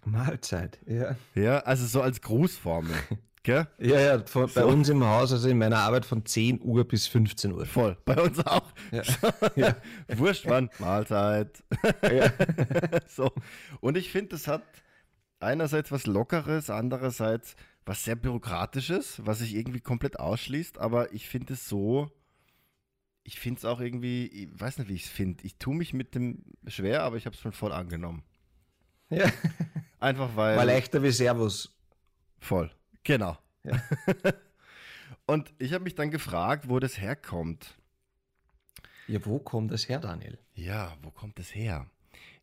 Mahlzeit, 0.05 0.79
ja. 0.87 1.17
Ja, 1.35 1.59
also 1.61 1.87
so 1.87 2.03
als 2.03 2.21
Grußformel. 2.21 2.95
Gell? 3.43 3.67
Ja, 3.79 4.01
ja, 4.01 4.27
von, 4.27 4.43
bei 4.53 4.63
So. 4.63 4.67
uns 4.69 4.89
im 4.89 5.05
Haus, 5.05 5.33
also 5.33 5.49
in 5.49 5.59
meiner 5.59 5.79
Arbeit 5.79 6.05
von 6.05 6.25
10 6.25 6.61
Uhr 6.63 6.87
bis 6.87 7.07
15 7.07 7.53
Uhr. 7.53 7.67
Voll. 7.67 7.97
Bei 8.05 8.21
uns 8.21 8.45
auch. 8.47 8.73
Ja. 8.91 9.03
ja. 9.57 9.77
Wurscht 10.17 10.47
wann. 10.47 10.71
Mahlzeit. 10.79 11.63
ja. 12.03 12.31
so. 13.09 13.33
Und 13.81 13.97
ich 13.97 14.11
finde, 14.11 14.31
das 14.31 14.49
hat 14.49 14.63
einerseits 15.41 15.91
was 15.93 16.07
Lockeres, 16.07 16.69
andererseits 16.69 17.57
was 17.87 18.05
sehr 18.05 18.17
Bürokratisches, 18.17 19.25
was 19.25 19.39
sich 19.39 19.55
irgendwie 19.55 19.81
komplett 19.81 20.19
ausschließt, 20.21 20.79
aber 20.79 21.13
ich 21.15 21.29
finde 21.29 21.55
es 21.55 21.69
so, 21.69 22.11
ich 23.29 23.39
finde 23.39 23.59
es 23.59 23.67
auch 23.67 23.79
irgendwie, 23.79 24.27
ich 24.29 24.49
weiß 24.59 24.79
nicht, 24.79 24.89
wie 24.89 24.95
ich 24.95 25.05
es 25.05 25.11
finde. 25.11 25.45
Ich 25.45 25.59
tue 25.59 25.75
mich 25.75 25.93
mit 25.93 26.15
dem 26.15 26.45
schwer, 26.67 27.03
aber 27.03 27.19
ich 27.19 27.27
habe 27.27 27.35
es 27.35 27.43
schon 27.43 27.53
voll 27.53 27.73
angenommen. 27.73 28.23
ja. 29.11 29.31
Einfach 30.01 30.35
weil. 30.35 30.57
War 30.57 30.65
leichter 30.65 31.03
wie 31.03 31.11
Servus. 31.11 31.77
Voll. 32.39 32.71
Genau. 33.05 33.37
Ja. 33.65 33.83
Und 35.27 35.53
ich 35.59 35.75
habe 35.75 35.85
mich 35.85 35.95
dann 35.95 36.11
gefragt, 36.11 36.71
wo 36.71 36.79
das 36.79 36.99
herkommt. 36.99 37.77
Ja, 39.09 39.19
wo 39.27 39.41
kommt 39.41 39.73
das 39.73 39.89
her, 39.91 39.99
Daniel? 39.99 40.39
Ja, 40.55 40.97
wo 41.03 41.11
kommt 41.11 41.39
es 41.39 41.55
her? 41.55 41.91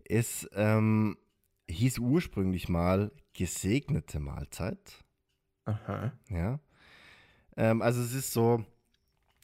Es 0.03 0.47
ähm, 0.53 1.17
hieß 1.67 1.97
ursprünglich 1.97 2.69
mal 2.69 3.11
gesegnete 3.33 4.19
Mahlzeit. 4.19 5.03
Aha. 5.63 6.11
Ja. 6.29 6.59
Ähm, 7.57 7.81
also 7.81 8.01
es 8.01 8.13
ist 8.13 8.33
so 8.33 8.63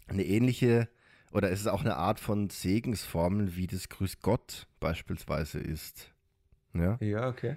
eine 0.06 0.24
ähnliche 0.24 0.88
oder 1.32 1.52
es 1.52 1.62
ist 1.62 1.68
auch 1.68 1.82
eine 1.82 1.96
Art 1.96 2.20
von 2.20 2.50
Segensformel, 2.50 3.56
wie 3.56 3.68
das 3.68 3.90
Grüß 3.90 4.20
Gott 4.22 4.68
beispielsweise 4.80 5.60
ist. 5.60 6.12
Ja. 6.74 6.98
Ja, 7.00 7.30
okay. 7.30 7.56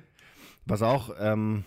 Was 0.64 0.82
auch, 0.82 1.14
ähm, 1.18 1.64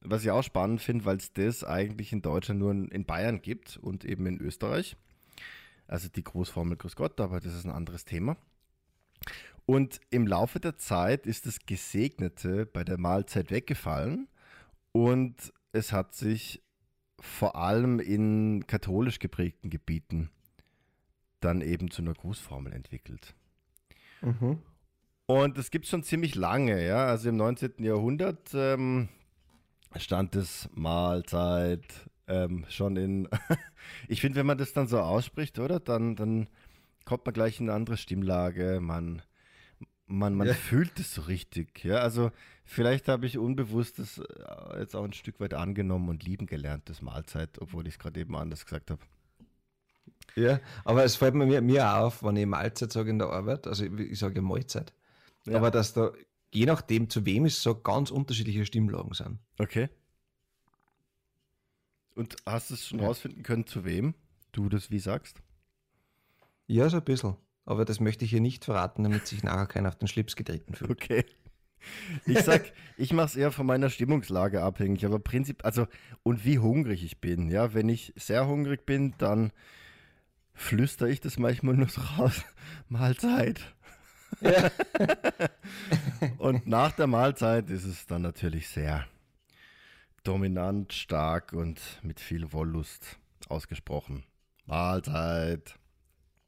was 0.00 0.22
ich 0.22 0.30
auch 0.30 0.42
spannend 0.42 0.80
finde, 0.80 1.04
weil 1.04 1.16
es 1.16 1.32
das 1.32 1.64
eigentlich 1.64 2.12
in 2.12 2.22
Deutschland 2.22 2.60
nur 2.60 2.70
in 2.70 2.88
in 2.88 3.04
Bayern 3.04 3.42
gibt 3.42 3.76
und 3.76 4.04
eben 4.04 4.26
in 4.26 4.40
Österreich. 4.40 4.96
Also 5.88 6.08
die 6.08 6.24
Großformel 6.24 6.76
Grüß 6.76 6.96
Gott, 6.96 7.20
aber 7.20 7.40
das 7.40 7.54
ist 7.54 7.64
ein 7.64 7.72
anderes 7.72 8.04
Thema. 8.04 8.36
Und 9.66 10.00
im 10.10 10.26
Laufe 10.26 10.60
der 10.60 10.76
Zeit 10.78 11.26
ist 11.26 11.46
das 11.46 11.58
Gesegnete 11.66 12.66
bei 12.66 12.84
der 12.84 12.98
Mahlzeit 12.98 13.50
weggefallen 13.50 14.28
und 14.92 15.52
es 15.72 15.92
hat 15.92 16.14
sich 16.14 16.62
vor 17.18 17.56
allem 17.56 17.98
in 17.98 18.66
katholisch 18.66 19.18
geprägten 19.18 19.70
Gebieten 19.70 20.30
dann 21.46 21.60
eben 21.60 21.90
zu 21.90 22.02
einer 22.02 22.12
Grußformel 22.14 22.72
entwickelt. 22.72 23.34
Mhm. 24.20 24.58
Und 25.26 25.58
das 25.58 25.70
gibt 25.70 25.84
es 25.86 25.90
schon 25.90 26.02
ziemlich 26.02 26.34
lange, 26.34 26.84
ja. 26.86 27.06
Also 27.06 27.28
im 27.28 27.36
19. 27.36 27.82
Jahrhundert 27.84 28.50
ähm, 28.54 29.08
stand 29.96 30.36
es 30.36 30.68
Mahlzeit 30.74 31.84
ähm, 32.28 32.64
schon 32.68 32.96
in. 32.96 33.28
ich 34.08 34.20
finde, 34.20 34.38
wenn 34.38 34.46
man 34.46 34.58
das 34.58 34.72
dann 34.72 34.88
so 34.88 34.98
ausspricht, 35.00 35.58
oder? 35.58 35.80
Dann, 35.80 36.16
dann 36.16 36.48
kommt 37.04 37.24
man 37.26 37.32
gleich 37.34 37.60
in 37.60 37.68
eine 37.68 37.76
andere 37.76 37.96
Stimmlage. 37.96 38.78
Man, 38.80 39.22
man, 40.06 40.34
man 40.34 40.48
Ja. 40.48 40.54
fühlt 40.54 40.98
es 40.98 41.14
so 41.14 41.22
richtig, 41.22 41.84
ja. 41.84 41.96
Also 41.98 42.30
vielleicht 42.64 43.08
habe 43.08 43.26
ich 43.26 43.38
unbewusst 43.38 43.98
das 43.98 44.18
äh, 44.18 44.80
jetzt 44.80 44.94
auch 44.96 45.04
ein 45.04 45.12
Stück 45.12 45.40
weit 45.40 45.54
angenommen 45.54 46.08
und 46.08 46.24
lieben 46.24 46.46
gelernt, 46.46 46.88
das 46.88 47.02
Mahlzeit, 47.02 47.60
obwohl 47.60 47.86
ich 47.86 47.94
es 47.94 47.98
gerade 47.98 48.20
eben 48.20 48.36
anders 48.36 48.64
gesagt 48.64 48.90
habe. 48.90 49.00
Ja, 50.36 50.60
aber 50.84 51.04
es 51.04 51.16
fällt 51.16 51.34
mir, 51.34 51.60
mir 51.62 51.88
auch 51.90 51.96
auf, 52.06 52.22
wenn 52.22 52.36
ich 52.36 52.46
Mahlzeit 52.46 52.92
sage 52.92 53.10
in 53.10 53.18
der 53.18 53.28
Arbeit, 53.30 53.66
also 53.66 53.84
ich, 53.84 53.92
ich 53.98 54.18
sage 54.18 54.36
ja 54.36 54.42
Mahlzeit, 54.42 54.92
Ja. 55.46 55.56
aber 55.56 55.70
dass 55.70 55.94
da, 55.94 56.12
je 56.52 56.66
nachdem 56.66 57.08
zu 57.08 57.24
wem 57.24 57.46
es 57.46 57.62
so 57.62 57.74
ganz 57.74 58.10
unterschiedliche 58.10 58.66
Stimmlagen 58.66 59.14
sind. 59.14 59.38
Okay. 59.58 59.88
Und 62.14 62.36
hast 62.46 62.70
du 62.70 62.74
es 62.74 62.86
schon 62.86 62.98
Ja. 63.00 63.06
rausfinden 63.06 63.42
können, 63.42 63.66
zu 63.66 63.84
wem 63.84 64.14
du 64.52 64.68
das 64.68 64.90
wie 64.90 64.98
sagst? 64.98 65.38
Ja, 66.66 66.88
so 66.88 66.98
ein 66.98 67.04
bisschen. 67.04 67.36
Aber 67.64 67.84
das 67.84 68.00
möchte 68.00 68.24
ich 68.24 68.30
hier 68.30 68.40
nicht 68.40 68.64
verraten, 68.64 69.02
damit 69.02 69.26
sich 69.26 69.42
nachher 69.42 69.66
keiner 69.66 69.88
auf 69.88 69.96
den 69.96 70.08
Schlips 70.08 70.36
getreten 70.36 70.74
fühlt. 70.74 70.90
Okay. 70.90 71.24
Ich 72.24 72.40
sag, 72.40 72.72
ich 72.96 73.12
mache 73.12 73.26
es 73.26 73.36
eher 73.36 73.52
von 73.52 73.66
meiner 73.66 73.90
Stimmungslage 73.90 74.62
abhängig, 74.62 75.04
aber 75.04 75.18
Prinzip, 75.18 75.64
also 75.64 75.86
und 76.22 76.44
wie 76.44 76.58
hungrig 76.58 77.04
ich 77.04 77.20
bin. 77.20 77.48
Ja, 77.48 77.74
wenn 77.74 77.88
ich 77.88 78.12
sehr 78.16 78.46
hungrig 78.46 78.86
bin, 78.86 79.14
dann 79.18 79.52
flüstere 80.56 81.10
ich 81.10 81.20
das 81.20 81.38
manchmal 81.38 81.74
nur 81.74 81.88
so 81.88 82.00
raus. 82.00 82.44
Mahlzeit. 82.88 83.60
Ja. 84.40 84.70
Und 86.38 86.66
nach 86.66 86.92
der 86.92 87.06
Mahlzeit 87.06 87.70
ist 87.70 87.84
es 87.84 88.06
dann 88.06 88.22
natürlich 88.22 88.68
sehr 88.68 89.06
dominant, 90.24 90.92
stark 90.92 91.52
und 91.52 91.80
mit 92.02 92.18
viel 92.18 92.52
Wollust 92.52 93.20
ausgesprochen. 93.48 94.24
Mahlzeit. 94.66 95.78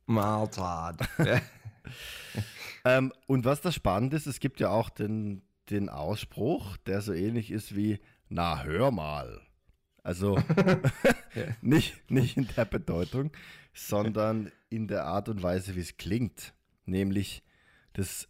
Mahlzeit. 0.07 0.97
Ähm, 2.85 3.13
und 3.27 3.45
was 3.45 3.61
das 3.61 3.75
spannend 3.75 4.15
ist, 4.15 4.27
es 4.27 4.41
gibt 4.41 4.61
ja 4.61 4.69
auch 4.69 4.91
den, 4.91 5.43
den 5.71 5.89
Ausspruch, 5.89 6.77
der 6.79 7.01
so 7.01 7.13
ähnlich 7.13 7.51
ist 7.51 7.75
wie, 7.77 7.99
na 8.29 8.63
hör 8.63 8.91
mal. 8.91 9.41
Also 10.03 10.39
nicht, 11.63 12.11
nicht 12.11 12.37
in 12.37 12.49
der 12.57 12.65
Bedeutung, 12.65 13.31
sondern 13.75 14.51
in 14.71 14.89
der 14.89 15.05
Art 15.05 15.29
und 15.29 15.43
Weise, 15.43 15.75
wie 15.77 15.81
es 15.81 15.97
klingt. 15.97 16.53
Nämlich 16.85 17.43
das, 17.93 18.29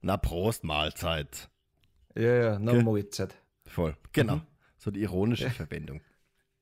na 0.00 0.16
Prost 0.16 0.64
Mahlzeit. 0.64 1.48
ja, 2.14 2.34
ja, 2.34 2.54
Okay. 2.56 2.82
Mahlzeit. 2.82 3.34
Voll. 3.66 3.96
Genau. 4.12 4.36
Mhm. 4.36 4.42
So 4.78 4.90
die 4.90 5.02
ironische 5.02 5.50
Verwendung. 5.50 6.00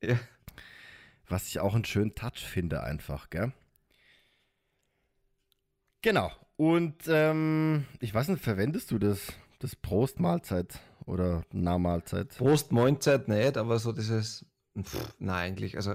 Ja. 0.02 0.18
Was 1.28 1.48
ich 1.48 1.60
auch 1.60 1.74
einen 1.74 1.84
schönen 1.84 2.14
Touch 2.14 2.38
finde, 2.46 2.82
einfach, 2.82 3.30
gell? 3.30 3.52
Genau. 6.02 6.30
Und 6.56 6.94
ähm, 7.08 7.84
ich 8.00 8.14
weiß 8.14 8.28
nicht, 8.28 8.42
verwendest 8.42 8.90
du 8.90 8.98
das, 8.98 9.32
das 9.58 9.76
Prost-Mahlzeit 9.76 10.78
oder 11.06 11.42
Na-Mahlzeit? 11.52 12.36
Prost, 12.36 12.72
Mahlzeit 12.72 13.28
nicht, 13.28 13.56
aber 13.56 13.78
so 13.78 13.92
dieses, 13.92 14.44
pff, 14.80 15.14
nein, 15.18 15.52
eigentlich, 15.52 15.76
also 15.76 15.94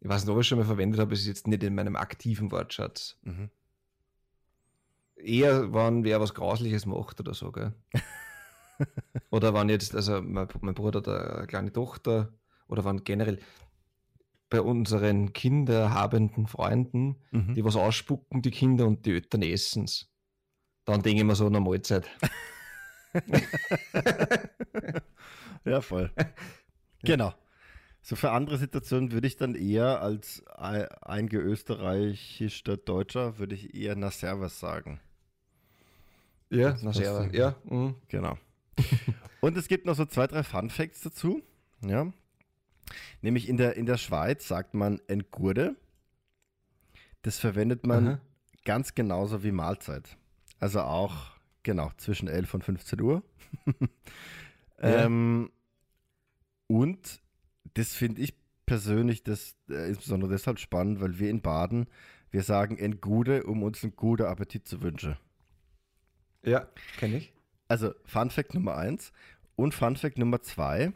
ich 0.00 0.08
weiß 0.08 0.24
nicht, 0.24 0.32
ob 0.32 0.38
ich 0.38 0.40
es 0.42 0.46
schon 0.48 0.58
mal 0.58 0.64
verwendet 0.64 1.00
habe, 1.00 1.14
ist 1.14 1.26
jetzt 1.26 1.46
nicht 1.46 1.62
in 1.62 1.74
meinem 1.74 1.96
aktiven 1.96 2.50
Wortschatz. 2.50 3.16
Mhm. 3.22 3.50
Eher, 5.16 5.72
wenn 5.72 6.04
wer 6.04 6.20
was 6.20 6.34
Grausliches 6.34 6.84
macht 6.86 7.20
oder 7.20 7.32
so, 7.32 7.50
gell? 7.52 7.72
oder 9.30 9.54
wenn 9.54 9.68
jetzt, 9.68 9.94
also 9.94 10.20
mein, 10.20 10.48
mein 10.60 10.74
Bruder 10.74 10.98
hat 10.98 11.08
eine 11.08 11.46
kleine 11.46 11.72
Tochter, 11.72 12.32
oder 12.68 12.84
wenn 12.84 13.04
generell 13.04 13.38
bei 14.50 14.60
unseren 14.60 15.32
kinderhabenden 15.32 16.46
Freunden, 16.46 17.16
Mhm. 17.30 17.54
die 17.54 17.64
was 17.64 17.76
ausspucken, 17.76 18.42
die 18.42 18.50
Kinder 18.50 18.86
und 18.86 19.04
die 19.06 19.12
Eltern 19.12 19.42
essen's. 19.42 20.08
Dann 20.84 21.02
denke 21.02 21.20
ich 21.22 21.26
mir 21.26 21.34
so, 21.34 21.46
eine 21.46 21.60
Mahlzeit. 21.60 22.06
Ja, 25.64 25.80
voll. 25.80 26.10
genau. 27.02 27.34
So 28.02 28.14
für 28.14 28.30
andere 28.30 28.56
Situationen 28.56 29.10
würde 29.10 29.26
ich 29.26 29.36
dann 29.36 29.56
eher 29.56 30.00
als 30.00 30.44
ei- 30.56 30.86
eingeösterreichischer 31.02 32.76
Deutscher, 32.76 33.38
würde 33.38 33.56
ich 33.56 33.74
eher 33.74 33.96
na 33.96 34.12
Servus 34.12 34.60
sagen. 34.60 35.00
Ja, 36.50 36.70
Das 36.70 36.82
na 36.82 36.90
passt 36.90 36.98
sehr, 37.00 37.12
irgendwie. 37.12 37.38
ja. 37.38 37.56
mhm. 37.64 37.96
Genau. 38.08 38.38
Und 39.40 39.56
es 39.56 39.66
gibt 39.66 39.86
noch 39.86 39.96
so 39.96 40.04
zwei, 40.04 40.28
drei 40.28 40.44
Fun 40.44 40.70
Facts 40.70 41.00
dazu. 41.00 41.42
Ja. 41.80 42.12
Nämlich 43.22 43.48
in 43.48 43.56
der, 43.56 43.74
in 43.76 43.86
der 43.86 43.96
Schweiz 43.96 44.46
sagt 44.46 44.74
man 44.74 45.00
Entgurde. 45.08 45.74
Das 47.22 47.38
verwendet 47.40 47.84
man 47.84 48.06
Aha. 48.06 48.20
ganz 48.64 48.94
genauso 48.94 49.42
wie 49.42 49.50
Mahlzeit. 49.50 50.16
Also 50.60 50.82
auch, 50.82 51.32
genau, 51.66 51.90
zwischen 51.98 52.28
11 52.28 52.54
und 52.54 52.64
15 52.64 53.00
Uhr. 53.02 53.22
Ja. 54.78 55.06
ähm, 55.06 55.50
und 56.66 57.22
das 57.72 57.94
finde 57.94 58.20
ich 58.20 58.34
persönlich 58.66 59.22
das 59.22 59.56
äh, 59.70 59.88
insbesondere 59.88 60.30
deshalb 60.30 60.58
spannend, 60.58 61.00
weil 61.00 61.18
wir 61.18 61.30
in 61.30 61.40
Baden, 61.40 61.86
wir 62.30 62.42
sagen 62.42 62.76
Entgude, 62.76 63.44
um 63.44 63.62
uns 63.62 63.82
einen 63.82 63.96
guten 63.96 64.26
Appetit 64.26 64.68
zu 64.68 64.82
wünschen. 64.82 65.16
Ja, 66.44 66.68
kenne 66.98 67.16
ich. 67.16 67.32
Also 67.68 67.94
Fun 68.04 68.28
Fact 68.28 68.52
Nummer 68.52 68.76
eins 68.76 69.12
und 69.54 69.72
Fun 69.72 69.96
Fact 69.96 70.18
Nummer 70.18 70.42
zwei 70.42 70.92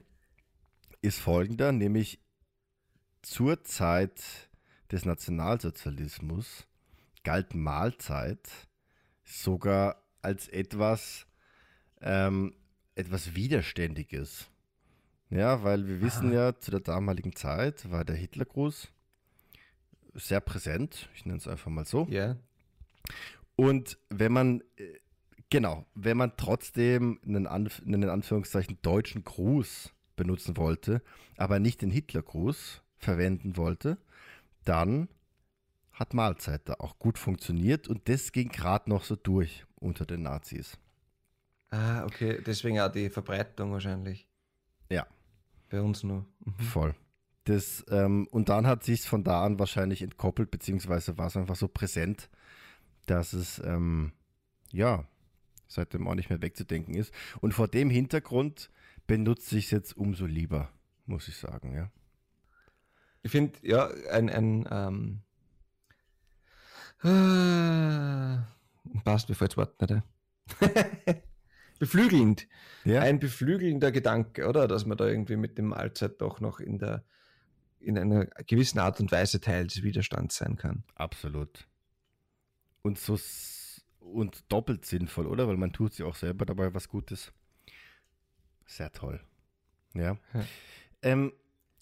ist 1.01 1.19
folgender, 1.19 1.73
nämlich 1.73 2.21
zur 3.23 3.65
Zeit 3.65 4.51
des 4.93 5.07
Nationalsozialismus 5.07 6.67
galt 7.25 7.55
Mahlzeit 7.55 8.69
sogar 9.25 10.03
als 10.23 10.49
etwas, 10.49 11.27
ähm, 12.01 12.55
etwas 12.95 13.35
Widerständiges. 13.35 14.49
Ja, 15.31 15.63
weil 15.63 15.87
wir 15.87 16.01
wissen 16.01 16.33
ja, 16.33 16.59
zu 16.59 16.73
der 16.73 16.81
damaligen 16.81 17.37
Zeit 17.37 17.91
war 17.91 18.05
der 18.05 18.17
Hitlergruß 18.17 18.89
sehr 20.15 20.41
präsent. 20.41 21.09
Ich 21.15 21.25
nenne 21.25 21.39
es 21.39 21.47
einfach 21.47 21.71
mal 21.71 21.85
so. 21.85 22.07
Ja. 22.11 22.37
Und 23.55 23.99
wenn 24.09 24.33
man, 24.33 24.63
äh, 24.77 24.99
genau, 25.51 25.87
wenn 25.95 26.17
man 26.17 26.33
trotzdem 26.37 27.21
einen, 27.25 27.47
Anf 27.47 27.81
einen 27.85 28.03
in 28.03 28.09
Anführungszeichen 28.09 28.79
deutschen 28.83 29.23
Gruß 29.23 29.93
benutzen 30.17 30.57
wollte, 30.57 31.03
aber 31.37 31.61
nicht 31.61 31.83
den 31.83 31.91
Hitlergruß 31.91 32.83
verwenden 32.97 33.57
wollte, 33.57 33.99
dann 34.65 35.09
hat 35.93 36.15
Mahlzeit 36.15 36.69
da 36.69 36.75
auch 36.75 36.99
gut 36.99 37.19
funktioniert 37.19 37.89
und 37.89 38.09
das 38.09 38.33
ging 38.33 38.49
gerade 38.49 38.89
noch 38.89 39.05
so 39.05 39.17
durch 39.17 39.67
unter 39.81 40.07
den 40.07 40.23
Nazis. 40.23 40.79
Ah, 41.71 42.05
okay. 42.05 42.41
Deswegen 42.45 42.81
auch 42.81 42.93
die 42.93 43.11
Verbreitung 43.11 43.73
wahrscheinlich. 43.73 44.29
Ja. 44.89 45.07
Bei 45.69 45.81
uns 45.81 46.03
nur. 46.03 46.27
Mhm. 46.45 46.65
Voll. 46.65 46.95
Das, 47.45 47.85
ähm, 47.89 48.29
und 48.31 48.49
dann 48.49 48.67
hat 48.67 48.85
sich 48.85 49.03
von 49.03 49.25
da 49.25 49.45
an 49.45 49.59
wahrscheinlich 49.59 50.03
entkoppelt, 50.03 50.51
beziehungsweise 50.51 51.17
war 51.17 51.27
es 51.27 51.37
einfach 51.37 51.57
so 51.57 51.69
präsent, 51.69 52.29
dass 53.07 53.33
es 53.33 53.61
ähm, 53.65 54.13
ja 54.71 55.07
seitdem 55.71 56.07
auch 56.09 56.15
nicht 56.15 56.29
mehr 56.29 56.43
wegzudenken 56.43 56.95
ist. 56.95 57.15
Und 57.41 57.55
vor 57.55 57.69
dem 57.69 57.91
Hintergrund 57.91 58.71
benutze 59.07 59.57
ich 59.57 59.67
es 59.67 59.71
jetzt 59.71 59.97
umso 59.97 60.27
lieber, 60.27 60.71
muss 61.07 61.29
ich 61.29 61.37
sagen, 61.37 61.75
ja. 61.75 61.91
Ich 63.23 63.31
finde, 63.31 63.59
ja, 63.63 63.89
ein, 64.11 64.31
ein 64.31 64.69
ähm, 64.71 65.23
äh, 67.03 68.39
passt, 69.05 69.29
mir 69.29 69.35
fällt 69.35 69.53
das 69.53 69.57
Wort 69.57 69.81
nicht. 69.81 70.03
Beflügelnd. 71.79 72.47
Ja. 72.85 73.01
Ein 73.01 73.19
beflügelnder 73.19 73.91
Gedanke, 73.91 74.47
oder? 74.47 74.69
Dass 74.69 74.85
man 74.85 74.99
da 74.99 75.07
irgendwie 75.07 75.37
mit 75.37 75.57
dem 75.57 75.69
Mahlzeit 75.69 76.21
doch 76.21 76.41
noch 76.41 76.61
in 76.61 76.79
der 76.79 77.05
in 77.81 77.97
einer 77.97 78.27
gewissen 78.47 78.79
Art 78.79 79.01
und 79.01 79.11
Weise 79.11 79.41
Teil 79.41 79.67
des 79.67 79.83
Widerstands 79.83 80.37
sein 80.37 80.57
kann. 80.57 80.85
Absolut. 80.95 81.67
Und 82.83 82.99
so 82.99 83.19
und 84.01 84.53
doppelt 84.53 84.85
sinnvoll, 84.85 85.27
oder? 85.27 85.49
Weil 85.49 85.57
man 85.57 85.73
tut 85.73 85.95
sich 85.95 86.05
auch 86.05 86.15
selber 86.15 86.45
dabei 86.45 86.75
was 86.75 86.89
Gutes. 86.89 87.33
Sehr 88.67 88.93
toll. 88.93 89.21
Ja. 89.95 90.19
Ja. 90.35 90.45
Ähm, 91.03 91.33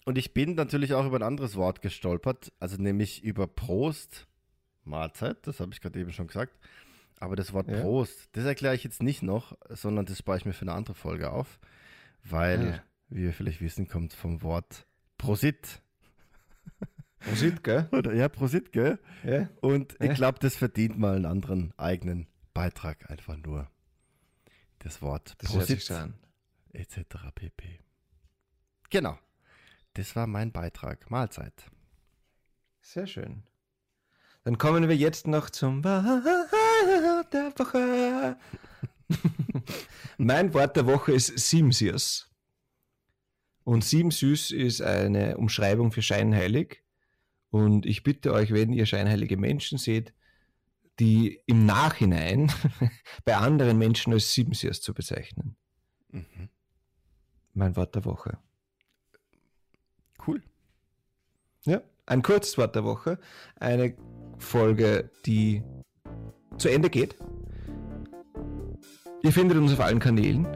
und 0.05 0.17
ich 0.17 0.33
bin 0.33 0.55
natürlich 0.55 0.93
auch 0.93 1.05
über 1.05 1.17
ein 1.17 1.23
anderes 1.23 1.55
Wort 1.55 1.81
gestolpert, 1.81 2.51
also 2.59 2.81
nämlich 2.81 3.23
über 3.23 3.47
Prost, 3.47 4.27
Mahlzeit, 4.83 5.45
das 5.45 5.59
habe 5.59 5.71
ich 5.73 5.81
gerade 5.81 5.99
eben 5.99 6.11
schon 6.11 6.27
gesagt. 6.27 6.57
Aber 7.19 7.35
das 7.35 7.51
Wort 7.53 7.67
Ja. 7.69 7.81
Prost, 7.81 8.29
das 8.33 8.45
erkläre 8.45 8.75
ich 8.75 8.83
jetzt 8.83 9.03
nicht 9.03 9.23
noch, 9.23 9.57
sondern 9.69 10.05
das 10.05 10.19
spare 10.19 10.37
ich 10.37 10.45
mir 10.45 10.53
für 10.53 10.61
eine 10.61 10.73
andere 10.73 10.95
Folge 10.95 11.31
auf, 11.31 11.59
weil, 12.23 12.73
Ah. 12.73 12.83
wie 13.09 13.23
wir 13.23 13.33
vielleicht 13.33 13.61
wissen, 13.61 13.87
kommt 13.87 14.13
vom 14.13 14.41
Wort 14.41 14.85
Prosit. 15.17 15.81
Prosit, 17.19 17.63
gell? 17.63 17.89
Oder, 17.91 18.13
ja, 18.13 18.29
Prosit, 18.29 18.71
gell? 18.71 18.99
Ja. 19.23 19.49
Und 19.61 19.93
ich 19.99 20.07
Ja. 20.07 20.13
glaube, 20.13 20.39
das 20.39 20.55
verdient 20.55 20.97
mal 20.97 21.15
einen 21.17 21.25
anderen 21.25 21.73
eigenen 21.77 22.27
Beitrag 22.53 23.09
einfach 23.11 23.35
nur. 23.37 23.69
Das 24.79 25.01
Wort 25.01 25.35
Das 25.39 25.51
Prosit 25.51 25.91
etc. 26.71 27.31
pp. 27.35 27.79
Genau. 28.89 29.19
Das 29.95 30.15
war 30.15 30.25
mein 30.27 30.53
Beitrag. 30.53 31.11
Mahlzeit. 31.11 31.65
Sehr 32.79 33.07
schön. 33.07 33.43
Dann 34.45 34.57
kommen 34.57 34.87
wir 34.87 34.95
jetzt 34.95 35.27
noch 35.27 35.49
zum 35.49 35.81
Wort 36.87 37.33
der 37.33 37.53
Woche. 37.57 38.37
mein 40.17 40.53
Wort 40.53 40.75
der 40.75 40.85
Woche 40.85 41.11
ist 41.13 41.37
Simsius. 41.37 42.29
Und 43.63 43.83
Simsüß 43.83 44.51
ist 44.51 44.81
eine 44.81 45.37
Umschreibung 45.37 45.91
für 45.91 46.01
scheinheilig. 46.01 46.83
Und 47.51 47.85
ich 47.85 48.03
bitte 48.03 48.33
euch, 48.33 48.51
wenn 48.51 48.73
ihr 48.73 48.85
scheinheilige 48.85 49.37
Menschen 49.37 49.77
seht, 49.77 50.13
die 50.99 51.41
im 51.45 51.65
Nachhinein 51.65 52.51
bei 53.25 53.37
anderen 53.37 53.77
Menschen 53.77 54.13
als 54.13 54.33
Simsius 54.33 54.81
zu 54.81 54.93
bezeichnen. 54.93 55.55
Mhm. 56.11 56.49
Mein 57.53 57.75
Wort 57.75 57.95
der 57.95 58.05
Woche. 58.05 58.37
Cool. 60.25 60.41
Ja, 61.63 61.81
ein 62.05 62.21
Kurzwort 62.21 62.75
der 62.75 62.83
Woche. 62.83 63.19
Eine 63.55 63.95
Folge, 64.37 65.11
die 65.25 65.63
zu 66.59 66.69
Ende 66.69 66.89
geht. 66.89 67.15
Ihr 69.21 69.31
findet 69.31 69.57
uns 69.57 69.73
auf 69.73 69.79
allen 69.81 69.99
Kanälen, 69.99 70.47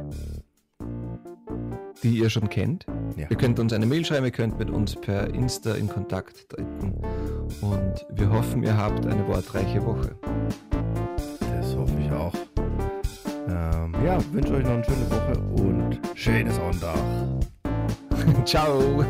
die 2.01 2.17
ihr 2.17 2.29
schon 2.29 2.49
kennt. 2.49 2.85
Ja. 3.17 3.27
Ihr 3.29 3.37
könnt 3.37 3.59
uns 3.59 3.73
eine 3.73 3.85
Mail 3.85 4.05
schreiben, 4.05 4.25
ihr 4.25 4.31
könnt 4.31 4.57
mit 4.57 4.69
uns 4.69 4.95
per 4.95 5.33
Insta 5.33 5.73
in 5.75 5.89
Kontakt 5.89 6.49
treten. 6.49 6.93
Und 7.61 8.05
wir 8.09 8.29
hoffen, 8.31 8.63
ihr 8.63 8.75
habt 8.75 9.05
eine 9.05 9.27
wortreiche 9.27 9.85
Woche. 9.85 10.15
Das 11.39 11.75
hoffe 11.75 11.93
ich 11.99 12.11
auch. 12.11 12.33
Ähm, 13.47 13.93
ja, 14.05 14.17
wünsche 14.31 14.53
euch 14.53 14.63
noch 14.63 14.71
eine 14.71 14.83
schöne 14.83 15.11
Woche 15.11 15.39
und 15.61 15.99
schönes 16.15 16.55
Sonntag. 16.55 16.97
Ciao! 18.45 19.05